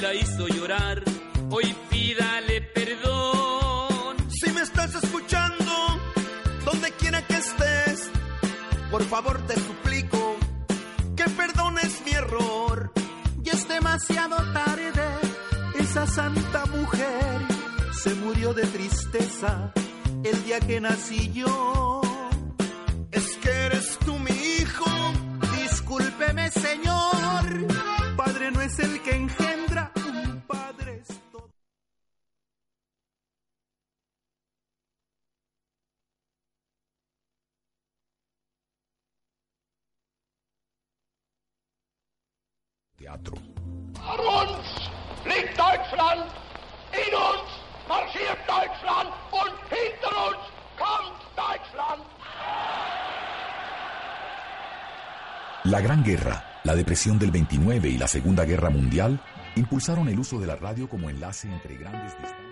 [0.00, 1.02] la hizo llorar,
[1.50, 4.16] hoy pídale perdón.
[4.30, 5.72] Si me estás escuchando,
[6.64, 8.10] donde quiera que estés,
[8.90, 10.36] por favor te suplico
[11.16, 12.92] que perdones mi error.
[13.42, 15.08] Ya es demasiado tarde,
[15.78, 17.40] esa santa mujer
[17.92, 19.72] se murió de tristeza
[20.24, 22.00] el día que nací yo.
[23.10, 24.90] Es que eres tú mi hijo,
[25.62, 27.44] discúlpeme señor,
[28.16, 29.69] padre no es el que engendra,
[55.70, 59.20] La Gran Guerra, la Depresión del 29 y la Segunda Guerra Mundial
[59.54, 62.49] impulsaron el uso de la radio como enlace entre grandes distancias.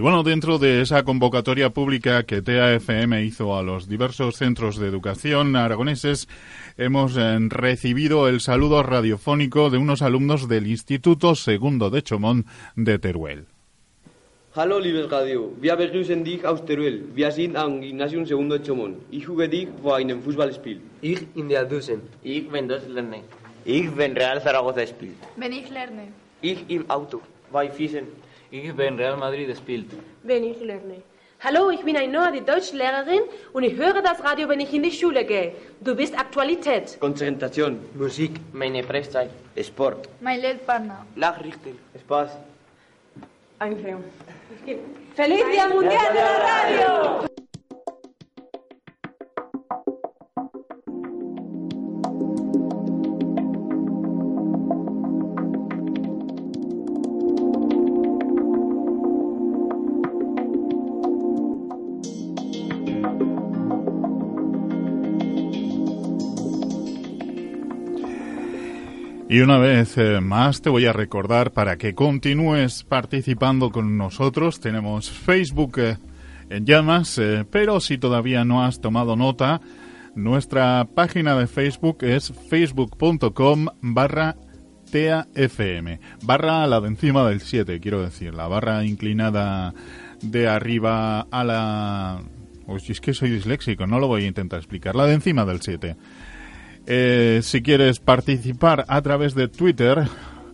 [0.00, 4.88] Y bueno, dentro de esa convocatoria pública que TAFM hizo a los diversos centros de
[4.88, 6.26] educación aragoneses,
[6.78, 12.46] hemos eh, recibido el saludo radiofónico de unos alumnos del Instituto Segundo de Chomón
[12.76, 13.44] de Teruel.
[14.54, 15.52] Hallo, liebes Radio.
[15.60, 17.04] Wir begrüßen dich aus Teruel.
[17.14, 18.96] Wir sind am Gymnasium Segundo de Chomón.
[19.10, 20.80] Ich huge dich vor einem Fußballspiel.
[21.02, 22.00] Ich in der Dusen.
[22.22, 23.20] Ich wenn das lerne.
[23.66, 25.18] Ich wenn Real Zaragoza spielt.
[25.36, 26.08] Wenn ich lerne.
[26.40, 27.20] Ich im Auto.
[27.52, 28.06] Bei Fiesen.
[28.50, 29.90] Ich wenn Real Madrid spielt.
[30.22, 31.02] Wenn ich lerne.
[31.42, 33.22] Hallo, ich bin Ainhoa, die Deutschlehrerin,
[33.52, 35.52] und ich höre das Radio, wenn ich in die Schule gehe.
[35.80, 36.98] Du bist Aktualität.
[37.00, 37.78] Konzentration.
[37.94, 38.32] Musik.
[38.52, 39.30] Meine Freizeit.
[39.56, 40.08] Sport.
[40.20, 41.06] Mein Lehrpartner.
[41.14, 41.78] Nachrichten.
[41.98, 42.30] Spaß.
[43.60, 44.04] Einführung.
[45.14, 47.39] ¡Feliz Día Mundial de la Radio!
[69.30, 74.58] Y una vez eh, más te voy a recordar para que continúes participando con nosotros.
[74.58, 75.98] Tenemos Facebook eh,
[76.48, 79.60] en llamas, eh, pero si todavía no has tomado nota,
[80.16, 84.34] nuestra página de Facebook es facebook.com barra
[84.90, 86.00] TAFM.
[86.24, 89.74] Barra la de encima del 7, quiero decir, la barra inclinada
[90.22, 92.20] de arriba a la...
[92.66, 94.96] Uy, es que soy disléxico, no lo voy a intentar explicar.
[94.96, 95.94] La de encima del 7.
[96.86, 100.08] Eh, si quieres participar a través de Twitter,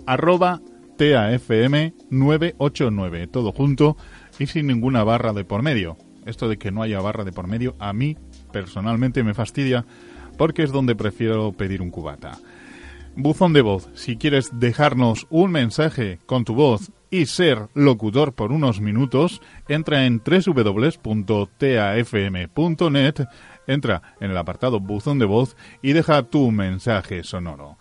[0.06, 0.60] arroba
[0.98, 3.96] TAFM989, todo junto
[4.38, 5.96] y sin ninguna barra de por medio.
[6.24, 8.16] Esto de que no haya barra de por medio, a mí
[8.52, 9.86] personalmente me fastidia
[10.36, 12.38] porque es donde prefiero pedir un cubata.
[13.14, 18.52] Buzón de voz, si quieres dejarnos un mensaje con tu voz y ser locutor por
[18.52, 21.54] unos minutos, entra en www.tafm.net
[23.66, 27.78] entra en el apartado buzón de voz y deja tu mensaje sonoro.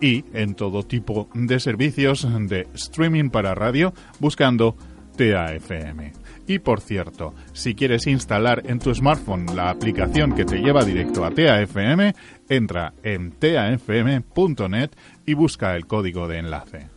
[0.00, 4.74] y en todo tipo de servicios de streaming para radio buscando
[5.16, 6.14] TAFM.
[6.48, 11.26] Y por cierto, si quieres instalar en tu smartphone la aplicación que te lleva directo
[11.26, 12.14] a TAFM,
[12.48, 14.90] entra en tafm.net
[15.26, 16.88] y busca el código de enlace.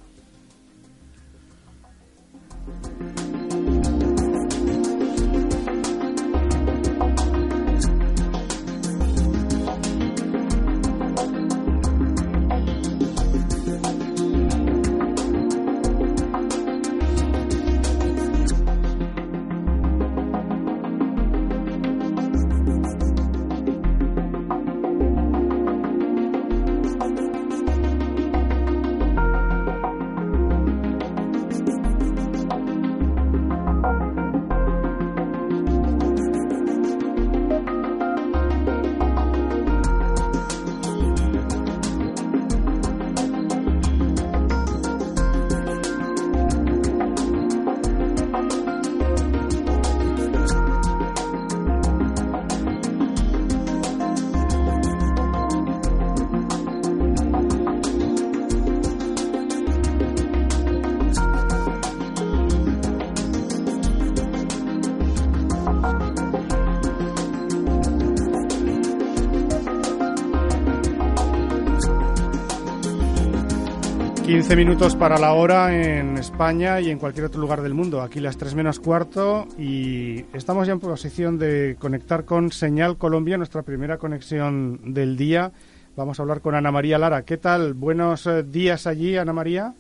[74.51, 78.01] 15 minutos para la hora en España y en cualquier otro lugar del mundo.
[78.01, 83.37] Aquí las 3 menos cuarto y estamos ya en posición de conectar con Señal Colombia,
[83.37, 85.53] nuestra primera conexión del día.
[85.95, 87.21] Vamos a hablar con Ana María Lara.
[87.21, 87.75] ¿Qué tal?
[87.75, 89.73] Buenos eh, días allí, Ana María.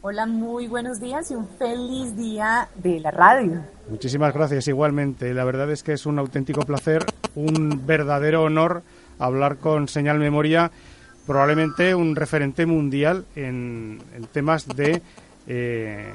[0.00, 3.60] Hola, muy buenos días y un feliz día de la radio.
[3.90, 5.34] Muchísimas gracias igualmente.
[5.34, 8.84] La verdad es que es un auténtico placer, un verdadero honor
[9.18, 10.70] hablar con Señal Memoria
[11.26, 14.02] probablemente un referente mundial en,
[14.32, 15.02] temas de,
[15.46, 16.12] eh,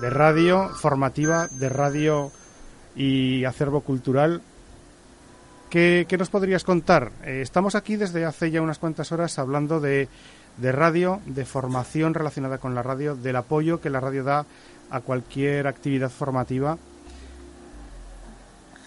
[0.00, 2.30] de radio formativa, de radio
[2.96, 4.42] y acervo cultural.
[5.70, 7.10] ¿Qué, qué nos podrías contar?
[7.24, 10.08] Eh, estamos aquí desde hace ya unas cuantas horas hablando de,
[10.56, 14.46] de radio, de formación relacionada con la radio, del apoyo que la radio da
[14.90, 16.78] a cualquier actividad formativa.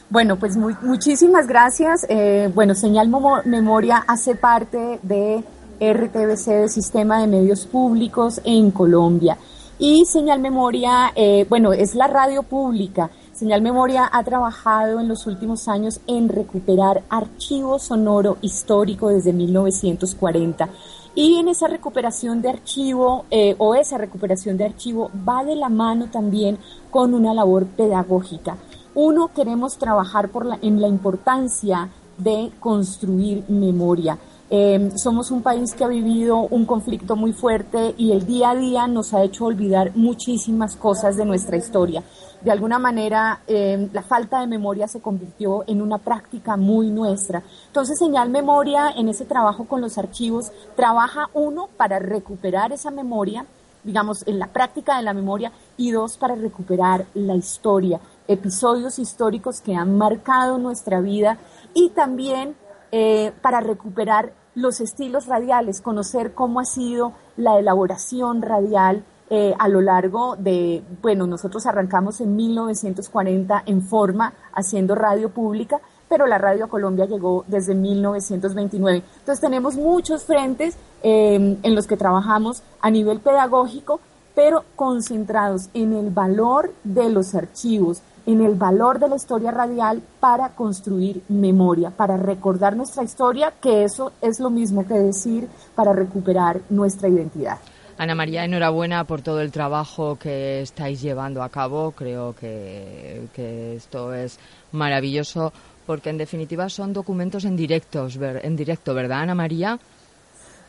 [0.09, 2.05] Bueno, pues muchísimas gracias.
[2.07, 3.09] Eh, bueno, Señal
[3.43, 5.43] Memoria hace parte de
[5.79, 9.37] RTBC, del Sistema de Medios Públicos en Colombia.
[9.79, 13.11] Y Señal Memoria, eh, bueno, es la radio pública.
[13.31, 20.69] Señal Memoria ha trabajado en los últimos años en recuperar archivo sonoro histórico desde 1940.
[21.13, 25.69] Y en esa recuperación de archivo, eh, o esa recuperación de archivo, va de la
[25.69, 26.57] mano también
[26.89, 28.57] con una labor pedagógica.
[28.95, 34.17] Uno, queremos trabajar por la, en la importancia de construir memoria.
[34.49, 38.55] Eh, somos un país que ha vivido un conflicto muy fuerte y el día a
[38.55, 42.01] día nos ha hecho olvidar muchísimas cosas de nuestra historia.
[42.41, 47.43] De alguna manera, eh, la falta de memoria se convirtió en una práctica muy nuestra.
[47.67, 53.45] Entonces, Señal Memoria, en ese trabajo con los archivos, trabaja uno para recuperar esa memoria,
[53.83, 59.59] digamos, en la práctica de la memoria, y dos, para recuperar la historia, episodios históricos
[59.59, 61.37] que han marcado nuestra vida
[61.73, 62.55] y también
[62.91, 69.67] eh, para recuperar los estilos radiales, conocer cómo ha sido la elaboración radial eh, a
[69.67, 76.37] lo largo de, bueno, nosotros arrancamos en 1940 en forma haciendo radio pública, pero la
[76.37, 79.03] radio a Colombia llegó desde 1929.
[79.19, 83.99] Entonces tenemos muchos frentes eh, en los que trabajamos a nivel pedagógico,
[84.33, 90.03] pero concentrados en el valor de los archivos, en el valor de la historia radial
[90.19, 95.93] para construir memoria, para recordar nuestra historia, que eso es lo mismo que decir para
[95.93, 97.57] recuperar nuestra identidad.
[97.97, 101.91] Ana María, enhorabuena por todo el trabajo que estáis llevando a cabo.
[101.91, 104.37] Creo que, que esto es
[104.73, 105.51] maravilloso
[105.87, 109.79] porque en definitiva son documentos en, directos, en directo, ¿verdad, Ana María?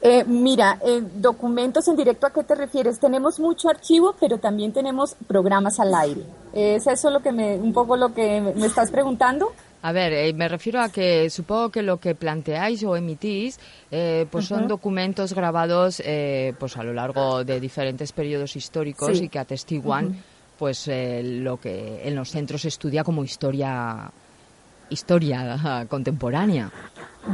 [0.00, 3.00] Eh, mira, eh, documentos en directo, ¿a qué te refieres?
[3.00, 6.22] Tenemos mucho archivo, pero también tenemos programas al aire.
[6.52, 9.52] ¿Es eso lo que me, un poco lo que me estás preguntando?
[9.82, 13.58] A ver, eh, me refiero a que supongo que lo que planteáis o emitís
[13.92, 19.24] eh, pues son documentos grabados eh, pues a lo largo de diferentes periodos históricos Sí.
[19.24, 20.16] y que atestiguan Ujú.
[20.58, 24.10] pues eh, lo que en los centros se estudia como historia
[24.90, 26.70] historia contemporánea.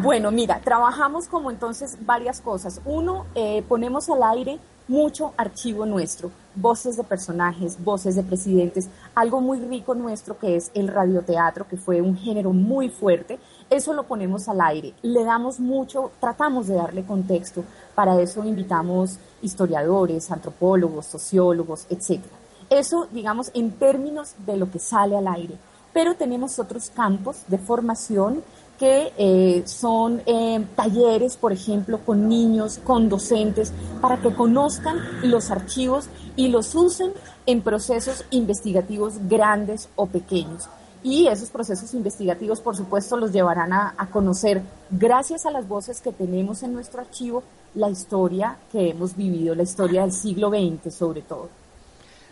[0.02, 2.80] Bueno, mira, trabajamos como entonces varias cosas.
[2.84, 9.40] Uno, eh, ponemos al aire mucho archivo nuestro, voces de personajes, voces de presidentes, algo
[9.40, 13.38] muy rico nuestro que es el radioteatro, que fue un género muy fuerte.
[13.70, 17.64] Eso lo ponemos al aire, le damos mucho, tratamos de darle contexto.
[17.94, 22.34] Para eso invitamos historiadores, antropólogos, sociólogos, etcétera.
[22.68, 25.54] Eso, digamos, en términos de lo que sale al aire.
[25.94, 28.42] Pero tenemos otros campos de formación
[28.78, 35.50] que eh, son eh, talleres, por ejemplo, con niños, con docentes, para que conozcan los
[35.50, 37.12] archivos y los usen
[37.46, 40.68] en procesos investigativos grandes o pequeños.
[41.04, 46.00] Y esos procesos investigativos, por supuesto, los llevarán a, a conocer, gracias a las voces
[46.00, 50.92] que tenemos en nuestro archivo, la historia que hemos vivido, la historia del siglo XX
[50.92, 51.63] sobre todo.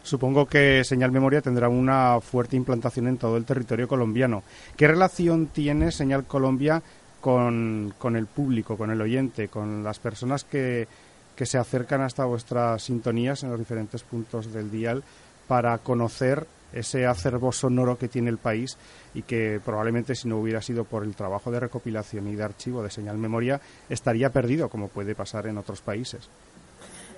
[0.03, 4.43] Supongo que Señal Memoria tendrá una fuerte implantación en todo el territorio colombiano.
[4.77, 6.83] ¿Qué relación tiene Señal Colombia
[7.21, 10.89] con, con el público, con el oyente, con las personas que,
[11.37, 15.03] que se acercan hasta vuestras sintonías en los diferentes puntos del dial
[15.47, 18.77] para conocer ese acervo sonoro que tiene el país
[19.15, 22.83] y que probablemente si no hubiera sido por el trabajo de recopilación y de archivo
[22.83, 26.29] de Señal Memoria estaría perdido, como puede pasar en otros países?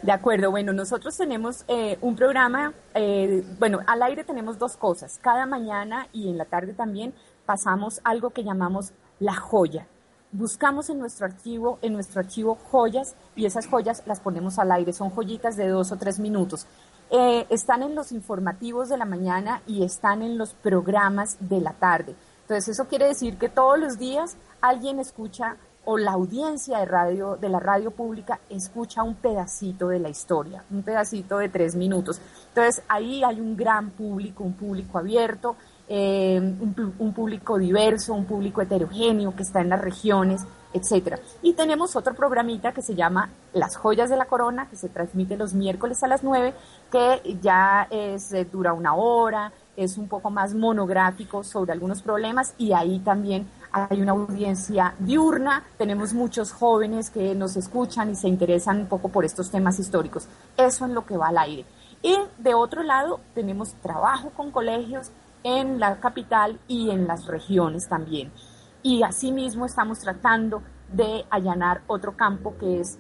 [0.05, 5.19] De acuerdo, bueno, nosotros tenemos eh, un programa, eh, bueno, al aire tenemos dos cosas.
[5.23, 7.15] Cada mañana y en la tarde también
[7.47, 9.87] pasamos algo que llamamos la joya.
[10.31, 14.93] Buscamos en nuestro archivo, en nuestro archivo joyas y esas joyas las ponemos al aire.
[14.93, 16.67] Son joyitas de dos o tres minutos.
[17.11, 21.73] Eh, están en los informativos de la mañana y están en los programas de la
[21.73, 22.15] tarde.
[22.43, 25.57] Entonces eso quiere decir que todos los días alguien escucha
[25.87, 30.65] o la audiencia de radio de la radio pública escucha un pedacito de la historia,
[30.71, 32.21] un pedacito de tres minutos.
[32.49, 35.57] Entonces ahí hay un gran público, un público abierto,
[35.87, 41.19] eh, un, público diverso, un público heterogéneo que está en las regiones, etcétera.
[41.43, 45.37] Y tenemos otro programita que se llama Las Joyas de la Corona, que se transmite
[45.37, 46.55] los miércoles a las 9,
[46.91, 52.55] que ya es, eh, dura una hora, es un poco más monográfico sobre algunos problemas
[52.57, 58.29] y ahí también hay una audiencia diurna, tenemos muchos jóvenes que nos escuchan y se
[58.29, 60.29] interesan un poco por estos temas históricos.
[60.57, 61.65] Eso es lo que va al aire.
[62.01, 65.11] Y de otro lado, tenemos trabajo con colegios
[65.43, 68.31] en la capital y en las regiones también.
[68.83, 70.63] Y asimismo estamos tratando
[70.93, 72.99] de allanar otro campo que es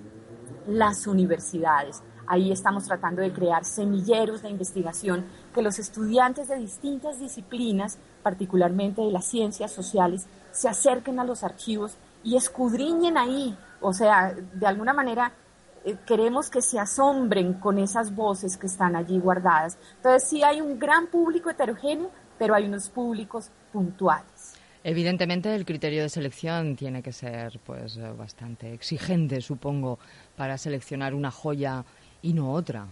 [0.66, 2.02] las universidades.
[2.26, 9.02] Ahí estamos tratando de crear semilleros de investigación que los estudiantes de distintas disciplinas, particularmente
[9.02, 13.56] de las ciencias sociales, se acerquen a los archivos y escudriñen ahí.
[13.80, 15.32] O sea, de alguna manera
[15.84, 19.76] eh, queremos que se asombren con esas voces que están allí guardadas.
[19.96, 24.54] Entonces sí hay un gran público heterogéneo, pero hay unos públicos puntuales.
[24.82, 29.98] Evidentemente el criterio de selección tiene que ser pues bastante exigente, supongo,
[30.36, 31.86] para seleccionar una joya
[32.24, 32.86] y no otra.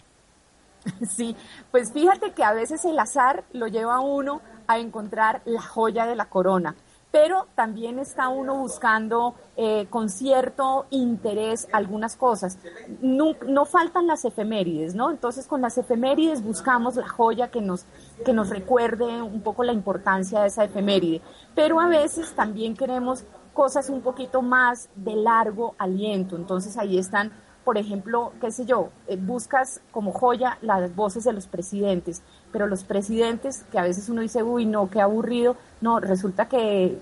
[1.08, 1.36] Sí,
[1.70, 6.06] pues fíjate que a veces el azar lo lleva a uno a encontrar la joya
[6.06, 6.74] de la corona
[7.12, 12.58] pero también está uno buscando eh, con cierto interés algunas cosas.
[13.02, 15.10] No, no, faltan las efemérides, ¿no?
[15.10, 17.84] Entonces con las efemérides buscamos la joya que nos,
[18.24, 21.20] que nos recuerde un poco la importancia de esa efeméride,
[21.54, 27.30] pero a veces también queremos cosas un poquito más de largo aliento, entonces ahí están
[27.64, 32.66] por ejemplo, qué sé yo, eh, buscas como joya las voces de los presidentes, pero
[32.66, 36.98] los presidentes que a veces uno dice, uy, no, qué aburrido, no, resulta que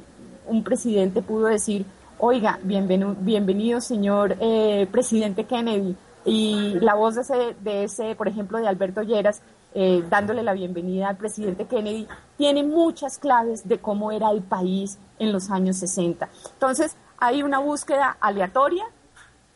[0.46, 1.86] un presidente pudo decir,
[2.18, 8.28] oiga, bienvenido, bienvenido señor eh, presidente Kennedy, y la voz de ese, de ese, por
[8.28, 9.40] ejemplo, de Alberto Lleras,
[9.72, 12.06] eh, dándole la bienvenida al presidente Kennedy,
[12.36, 16.28] tiene muchas claves de cómo era el país en los años 60.
[16.52, 18.84] Entonces, hay una búsqueda aleatoria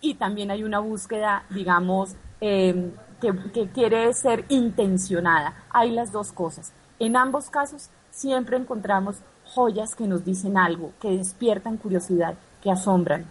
[0.05, 2.92] y también hay una búsqueda, digamos, em,
[3.55, 5.64] que quiere ser intencionada.
[5.70, 6.72] Hay las dos cosas.
[6.98, 13.24] En ambos casos siempre encontramos joyas que nos dicen algo, que despiertan curiosidad, que asombran.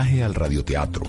[0.00, 1.04] Homenaje al radioteatro.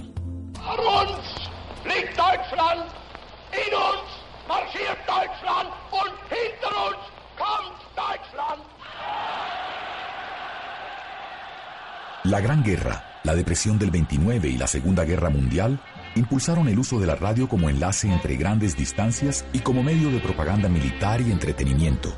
[12.25, 15.79] La Gran Guerra, la Depresión del 29 y la Segunda Guerra Mundial
[16.15, 20.19] impulsaron el uso de la radio como enlace entre grandes distancias y como medio de
[20.19, 22.13] propaganda militar y entretenimiento.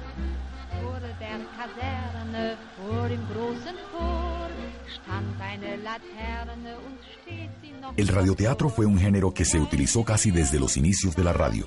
[8.13, 11.65] Radioteatro fue un género que se utilizó casi desde los inicios de la radio.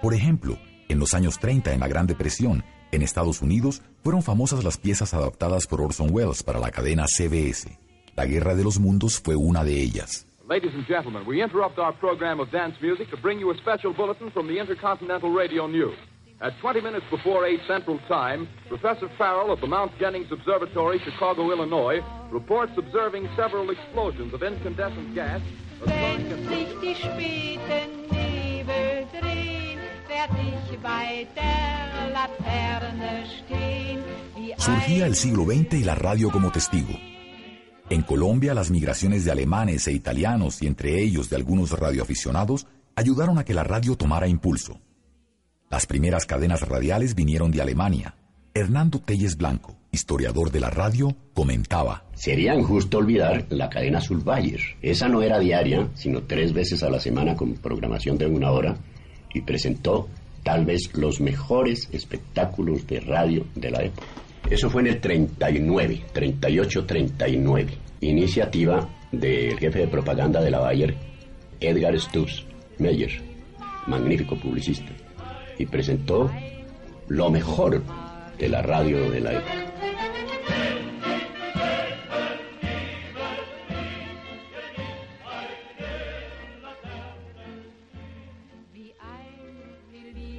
[0.00, 4.64] Por ejemplo, en los años 30, en la Gran Depresión, en Estados Unidos, fueron famosas
[4.64, 7.78] las piezas adaptadas por Orson Welles para la cadena CBS.
[8.16, 10.26] La Guerra de los Mundos fue una de ellas.
[10.48, 13.94] Ladies and gentlemen, we interrupt our program of dance music to bring you a special
[13.94, 15.96] bulletin from the Intercontinental Radio News.
[16.42, 21.52] At 20 minutes before 8 Central Time, Professor Farrell of the Mount Jennings Observatory, Chicago,
[21.52, 22.00] Illinois,
[22.32, 25.40] reports observing several explosions of incandescent gas.
[34.58, 36.92] Surgía el siglo XX y la radio como testigo.
[37.90, 43.38] En Colombia, las migraciones de alemanes e italianos y entre ellos de algunos radioaficionados ayudaron
[43.38, 44.80] a que la radio tomara impulso.
[45.68, 48.14] Las primeras cadenas radiales vinieron de Alemania.
[48.54, 52.04] Hernando Telles Blanco, historiador de la radio, comentaba.
[52.14, 54.60] Sería injusto olvidar la cadena Sulbayer.
[54.82, 58.76] Esa no era diaria, sino tres veces a la semana con programación de una hora
[59.32, 60.08] y presentó
[60.42, 64.06] tal vez los mejores espectáculos de radio de la época.
[64.50, 67.68] Eso fue en el 39, 38-39.
[68.00, 70.94] Iniciativa del jefe de propaganda de la Bayer,
[71.58, 72.44] Edgar Stubbs
[72.78, 73.22] Meyer,
[73.86, 74.92] magnífico publicista
[75.58, 76.30] y presentó
[77.08, 77.82] lo mejor
[78.42, 79.52] de la radio de la época.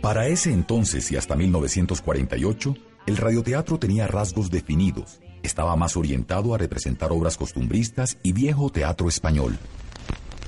[0.02, 2.76] Para ese entonces y hasta 1948,
[3.06, 5.22] el radioteatro tenía rasgos definidos.
[5.42, 9.58] Estaba más orientado a representar obras costumbristas y viejo teatro español.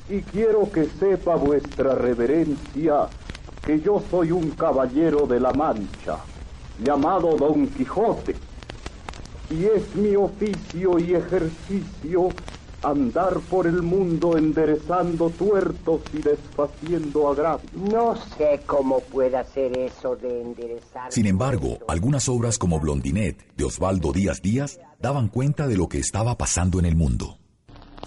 [0.10, 3.08] Y quiero que sepa vuestra reverencia
[3.66, 6.18] que yo soy un caballero de la Mancha
[6.84, 8.36] llamado Don Quijote,
[9.50, 12.30] y es mi oficio y ejercicio
[12.86, 17.74] andar por el mundo enderezando tuertos y desfaciendo agravios.
[17.74, 21.12] No sé cómo puede hacer eso de enderezar.
[21.12, 26.00] Sin embargo, algunas obras como Blondinet de Osvaldo Díaz Díaz daban cuenta de lo que
[26.00, 27.38] estaba pasando en el mundo.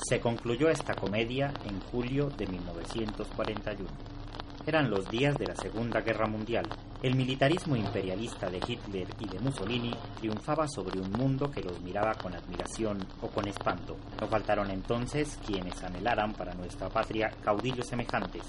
[0.09, 3.91] Se concluyó esta comedia en julio de 1941.
[4.65, 6.69] Eran los días de la Segunda Guerra Mundial.
[7.01, 12.15] El militarismo imperialista de Hitler y de Mussolini triunfaba sobre un mundo que los miraba
[12.15, 13.97] con admiración o con espanto.
[14.21, 18.43] No faltaron entonces quienes anhelaran para nuestra patria caudillos semejantes.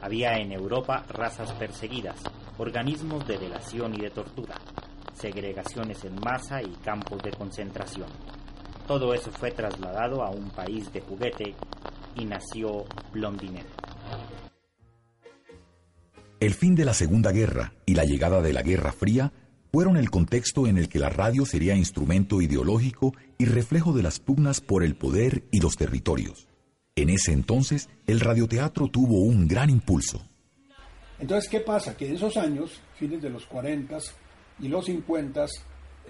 [0.00, 2.22] Había en Europa razas perseguidas,
[2.58, 4.54] organismos de delación y de tortura,
[5.14, 8.10] segregaciones en masa y campos de concentración.
[8.86, 11.52] Todo eso fue trasladado a un país de juguete
[12.14, 13.66] y nació Blondinet.
[16.40, 19.32] El fin de la Segunda Guerra y la llegada de la Guerra Fría
[19.72, 24.20] fueron el contexto en el que la radio sería instrumento ideológico y reflejo de las
[24.20, 26.46] pugnas por el poder y los territorios.
[26.94, 30.22] En ese entonces, el radioteatro tuvo un gran impulso.
[31.18, 31.96] Entonces, ¿qué pasa?
[31.96, 33.98] Que en esos años, fines de los 40
[34.60, 35.44] y los 50,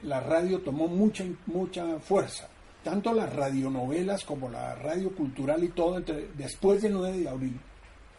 [0.02, 2.50] la radio tomó mucha, mucha fuerza.
[2.84, 7.58] Tanto las radionovelas como la radio cultural y todo, entre, después del 9 de abril,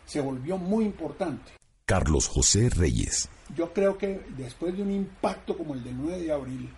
[0.06, 1.59] se volvió muy importante.
[1.90, 3.28] Carlos José Reyes.
[3.56, 6.70] Yo creo que después de un impacto como el del 9 de abril,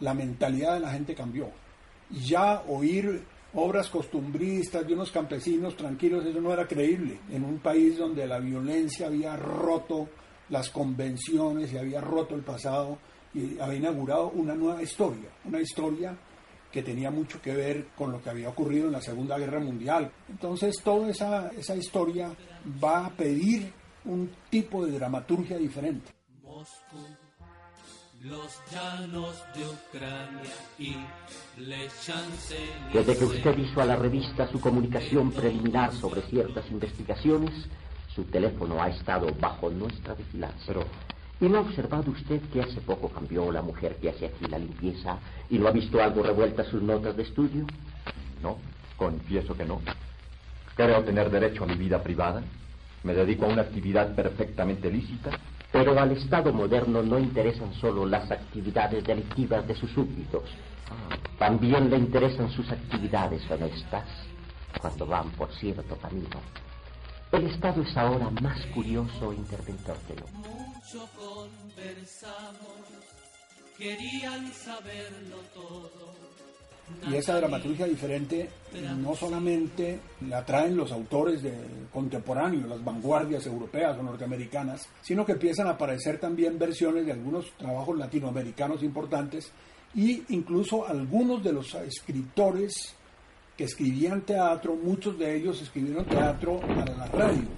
[0.00, 1.48] la mentalidad de la gente cambió.
[2.10, 3.22] Y ya oír
[3.54, 7.20] obras costumbristas de unos campesinos tranquilos, eso no era creíble.
[7.30, 10.08] En un país donde la violencia había roto
[10.48, 12.98] las convenciones y había roto el pasado
[13.32, 16.18] y había inaugurado una nueva historia, una historia
[16.72, 20.10] que tenía mucho que ver con lo que había ocurrido en la Segunda Guerra Mundial.
[20.28, 22.32] Entonces toda esa, esa historia
[22.82, 23.72] va a pedir
[24.04, 26.12] un tipo de dramaturgia diferente.
[26.42, 26.98] Moscú,
[28.22, 30.96] los llanos de Ucrania y
[32.92, 37.52] Desde que usted hizo a la revista su comunicación preliminar sobre ciertas investigaciones,
[38.14, 40.64] su teléfono ha estado bajo nuestra vigilancia.
[40.66, 40.84] Pero,
[41.40, 44.58] ¿Y no ha observado usted que hace poco cambió la mujer que hace aquí la
[44.58, 45.18] limpieza
[45.48, 47.64] y no ha visto algo revueltas sus notas de estudio?
[48.42, 48.58] No,
[48.96, 49.80] confieso que no.
[50.74, 52.42] Creo tener derecho a mi vida privada.
[53.02, 55.30] Me dedico a una actividad perfectamente lícita.
[55.70, 60.44] Pero al Estado moderno no interesan solo las actividades delictivas de sus súbditos.
[61.38, 64.04] También le interesan sus actividades honestas
[64.80, 66.40] cuando van por cierto camino.
[67.30, 70.48] El Estado es ahora más curioso e interventor que nunca.
[70.48, 72.56] Mucho conversamos,
[73.76, 76.27] querían saberlo todo.
[77.10, 78.50] Y esa dramaturgia diferente
[78.98, 81.40] no solamente la traen los autores
[81.92, 87.50] contemporáneos, las vanguardias europeas o norteamericanas, sino que empiezan a aparecer también versiones de algunos
[87.56, 89.50] trabajos latinoamericanos importantes
[89.94, 92.94] y incluso algunos de los escritores
[93.56, 97.48] que escribían teatro, muchos de ellos escribieron teatro para la radio.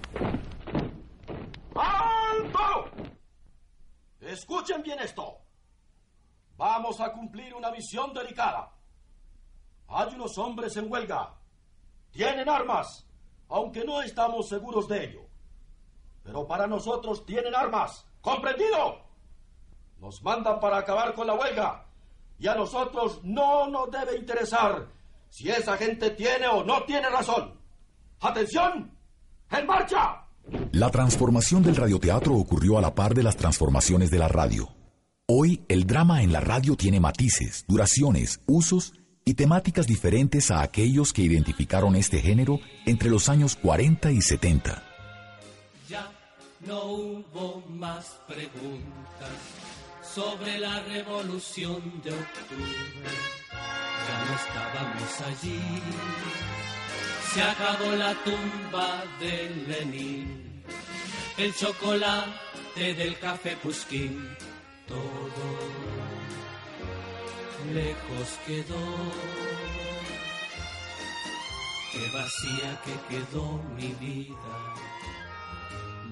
[1.75, 2.91] ¡Alto!
[4.21, 5.39] Escuchen bien esto.
[6.57, 8.71] Vamos a cumplir una misión delicada.
[9.91, 11.35] Hay unos hombres en huelga.
[12.13, 13.07] Tienen armas,
[13.49, 15.21] aunque no estamos seguros de ello.
[16.23, 18.07] Pero para nosotros tienen armas.
[18.21, 19.01] ¿Comprendido?
[19.99, 21.87] Nos mandan para acabar con la huelga.
[22.39, 24.87] Y a nosotros no nos debe interesar
[25.29, 27.59] si esa gente tiene o no tiene razón.
[28.21, 28.97] ¡Atención!
[29.51, 30.25] ¡En marcha!
[30.73, 34.69] La transformación del radioteatro ocurrió a la par de las transformaciones de la radio.
[35.27, 38.95] Hoy el drama en la radio tiene matices, duraciones, usos
[39.31, 44.83] y temáticas diferentes a aquellos que identificaron este género entre los años 40 y 70.
[45.89, 46.11] Ya
[46.67, 49.31] no hubo más preguntas
[50.03, 53.15] sobre la revolución de octubre.
[54.09, 55.61] Ya no estábamos allí.
[57.33, 60.65] Se acabó la tumba de Lenin,
[61.39, 64.29] el chocolate del café Puskin,
[64.89, 66.00] todo
[67.75, 68.87] lejos quedó.
[71.93, 74.75] Qué vacía que quedó mi vida.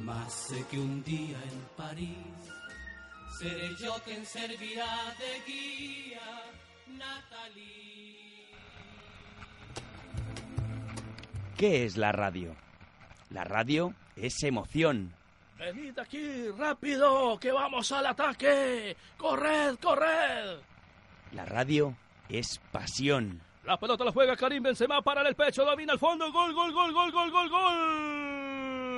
[0.05, 2.17] Más sé que un día en París
[3.39, 6.43] seré yo quien servirá de guía,
[6.87, 8.17] Natalie.
[11.57, 12.55] ¿Qué es la radio?
[13.31, 15.13] La radio es emoción,
[15.59, 18.97] Venid aquí, rápido, que vamos al ataque.
[19.17, 20.61] Corred, corred.
[21.33, 21.97] La radio
[22.29, 23.41] es pasión.
[23.65, 26.93] La pelota la juega Karim Benzema para el pecho, domina el fondo, gol, gol, gol,
[26.93, 28.89] gol, gol, gol, gol.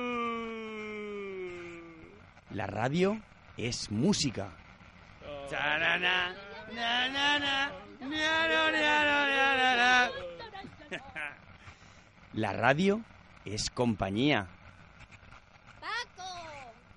[2.51, 3.19] La radio
[3.57, 4.49] es música.
[12.33, 13.01] La radio
[13.43, 14.47] es compañía.
[15.79, 16.29] Paco,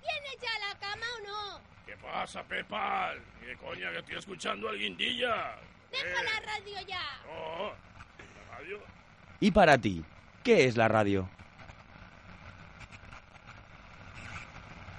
[0.01, 1.61] ¿vienes ya a la cama o no?
[1.85, 3.13] ¿Qué pasa, Pepa?
[3.41, 5.57] ¿Qué coña que estoy escuchando al guindilla?
[5.91, 7.01] Deja la radio ya.
[7.29, 7.73] Oh,
[8.17, 8.79] ¿la radio?
[9.41, 10.03] ¿Y para ti?
[10.41, 11.27] ¿Qué es la radio?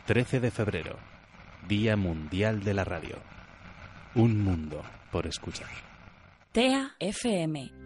[0.07, 0.99] 13 de febrero,
[1.67, 3.17] Día Mundial de la Radio.
[4.15, 5.71] Un mundo por escuchar.
[6.53, 7.86] TEA FM.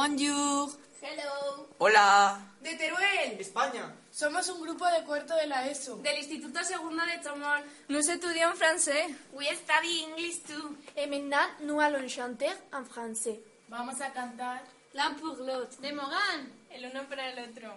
[0.00, 0.70] Bonjour.
[1.02, 1.66] Hello.
[1.78, 2.38] Hola.
[2.62, 3.40] De Teruel.
[3.40, 3.92] España.
[4.12, 5.96] Somos un grupo de cuarto de la ESO.
[5.96, 7.64] Del Instituto Segundo de Tomón.
[7.88, 9.12] Nous étudions français.
[9.32, 10.76] We study English too.
[10.94, 13.40] Et maintenant, nous allons chanter en français.
[13.68, 14.60] Vamos a cantar
[14.94, 15.80] L'un pour l'autre.
[15.82, 16.46] De Morgan.
[16.70, 17.68] El uno para el otro.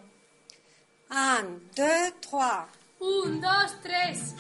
[1.10, 2.68] Un, deux, trois.
[3.00, 4.36] Un, dos, tres.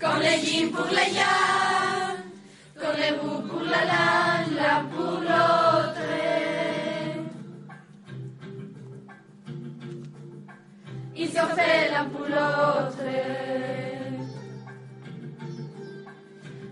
[0.00, 2.16] Comme les jeans pour les yann,
[2.80, 6.08] comme les bouts pour la lane, l'un pour l'autre.
[11.14, 13.04] Ils sont faits l'un pour l'autre.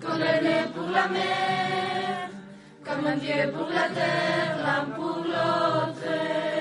[0.00, 2.30] Comme le nez pour la mer,
[2.82, 6.57] comme un dieu pour la terre, l'un pour l'autre.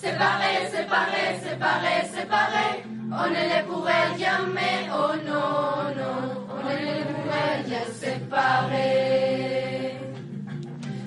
[0.00, 2.84] Séparés, séparés, séparés, séparés.
[3.12, 6.20] On ne les pourrait jamais, oh non, non.
[6.48, 8.88] On ne les pourrait jamais séparer.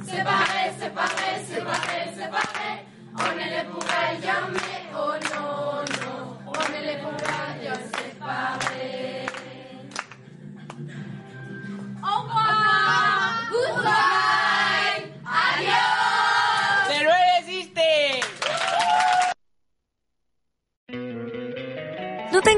[0.06, 2.80] Séparés, séparés, séparés, séparés.
[3.18, 6.03] On ne les pourrait jamais, oh non, non.